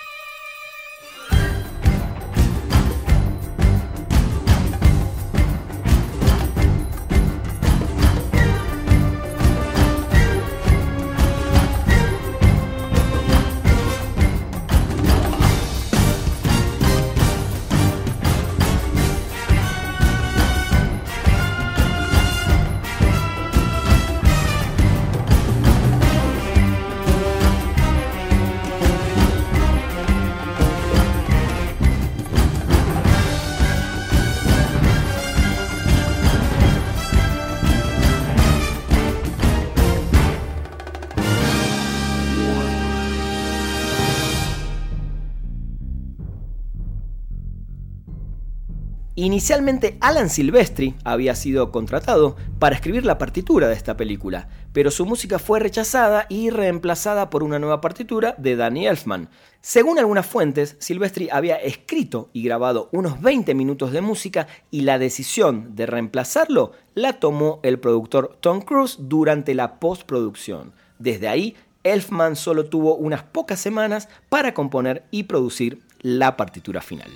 Inicialmente 49.22 49.98
Alan 50.00 50.30
Silvestri 50.30 50.96
había 51.04 51.36
sido 51.36 51.74
contratado 51.74 52.38
para 52.58 52.76
escribir 52.76 53.06
la 53.06 53.18
partitura 53.18 53.68
de 53.68 53.74
esta 53.74 53.98
película, 53.98 54.48
pero 54.72 54.92
su 54.92 55.06
música 55.06 55.40
fue 55.40 55.60
rechazada 55.60 56.26
y 56.30 56.52
reemplazada 56.52 57.30
por 57.30 57.44
una 57.44 57.60
nueva 57.60 57.82
partitura 57.82 58.34
de 58.38 58.56
Danny 58.56 58.88
Elfman. 58.88 59.28
Según 59.60 60.00
algunas 60.00 60.26
fuentes, 60.26 60.78
Silvestri 60.80 61.28
había 61.34 61.58
escrito 61.58 62.30
y 62.32 62.44
grabado 62.44 62.88
unos 62.94 63.20
20 63.20 63.56
minutos 63.56 63.92
de 63.92 64.00
música 64.00 64.48
y 64.72 64.84
la 64.84 64.98
decisión 64.98 65.76
de 65.76 65.86
reemplazarlo 65.86 66.72
la 66.96 67.20
tomó 67.20 67.60
el 67.64 67.78
productor 67.78 68.38
Tom 68.40 68.62
Cruise 68.62 69.00
durante 69.02 69.54
la 69.54 69.82
postproducción. 69.82 70.72
Desde 70.98 71.28
ahí, 71.28 71.58
Elfman 71.84 72.38
solo 72.38 72.70
tuvo 72.70 72.96
unas 72.96 73.24
pocas 73.24 73.60
semanas 73.60 74.08
para 74.30 74.54
componer 74.54 75.04
y 75.12 75.24
producir 75.24 75.82
la 76.00 76.38
partitura 76.38 76.80
final. 76.80 77.12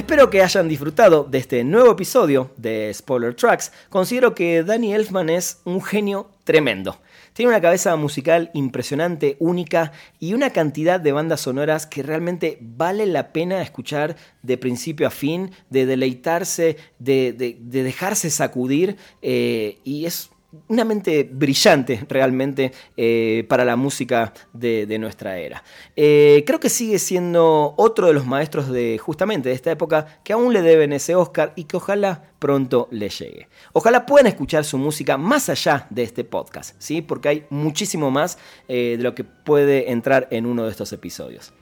Espero 0.00 0.30
que 0.30 0.42
hayan 0.42 0.66
disfrutado 0.66 1.24
de 1.24 1.36
este 1.36 1.62
nuevo 1.62 1.92
episodio 1.92 2.52
de 2.56 2.90
Spoiler 2.94 3.34
Tracks. 3.34 3.70
Considero 3.90 4.34
que 4.34 4.62
Danny 4.62 4.94
Elfman 4.94 5.28
es 5.28 5.60
un 5.66 5.82
genio 5.82 6.30
tremendo. 6.44 7.02
Tiene 7.34 7.50
una 7.50 7.60
cabeza 7.60 7.94
musical 7.96 8.50
impresionante, 8.54 9.36
única 9.40 9.92
y 10.18 10.32
una 10.32 10.54
cantidad 10.54 11.00
de 11.00 11.12
bandas 11.12 11.42
sonoras 11.42 11.86
que 11.86 12.02
realmente 12.02 12.56
vale 12.62 13.04
la 13.04 13.30
pena 13.34 13.60
escuchar 13.60 14.16
de 14.42 14.56
principio 14.56 15.06
a 15.06 15.10
fin, 15.10 15.50
de 15.68 15.84
deleitarse, 15.84 16.78
de, 16.98 17.58
dejarse 17.60 18.30
sacudir 18.30 18.96
eh, 19.20 19.80
y 19.84 20.06
es 20.06 20.30
una 20.68 20.84
mente 20.84 21.28
brillante 21.30 22.04
realmente 22.08 22.72
eh, 22.96 23.44
para 23.48 23.64
la 23.64 23.76
música 23.76 24.32
de, 24.52 24.98
nuestra 24.98 25.38
era. 25.38 25.62
Eh, 25.96 26.42
creo 26.46 26.58
que 26.58 26.68
sigue 26.68 26.98
siendo 26.98 27.74
otro 27.76 28.08
de 28.08 28.12
los 28.12 28.26
maestros 28.26 28.68
de 28.68 28.98
justamente 28.98 29.48
de 29.48 29.54
esta 29.54 29.70
época 29.70 30.20
que 30.24 30.32
aún 30.32 30.52
le 30.52 30.62
deben 30.62 30.92
ese 30.92 31.14
Oscar 31.14 31.52
y 31.56 31.64
que 31.64 31.76
ojalá 31.76 32.24
pronto 32.38 32.88
le 32.90 33.08
llegue. 33.08 33.48
Ojalá 33.72 34.06
puedan 34.06 34.26
escuchar 34.26 34.64
su 34.64 34.78
música 34.78 35.16
más 35.16 35.48
allá 35.48 35.86
de 35.90 36.02
este 36.02 36.24
podcast, 36.24 36.74
¿sí? 36.78 37.02
porque 37.02 37.28
hay 37.28 37.46
muchísimo 37.50 38.10
más 38.10 38.38
eh, 38.68 38.96
de 38.96 39.02
lo 39.02 39.14
que 39.14 39.24
puede 39.24 39.90
entrar 39.92 40.26
en 40.30 40.46
uno 40.46 40.64
de 40.64 40.70
estos 40.70 40.92
episodios. 40.92 41.52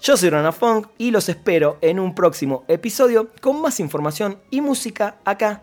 Yo 0.00 0.16
soy 0.16 0.30
Rana 0.30 0.52
Funk 0.52 0.88
y 0.96 1.10
los 1.10 1.28
espero 1.28 1.76
en 1.82 2.00
un 2.00 2.14
próximo 2.14 2.64
episodio 2.68 3.28
con 3.42 3.60
más 3.60 3.80
información 3.80 4.38
y 4.50 4.62
música 4.62 5.18
acá 5.26 5.62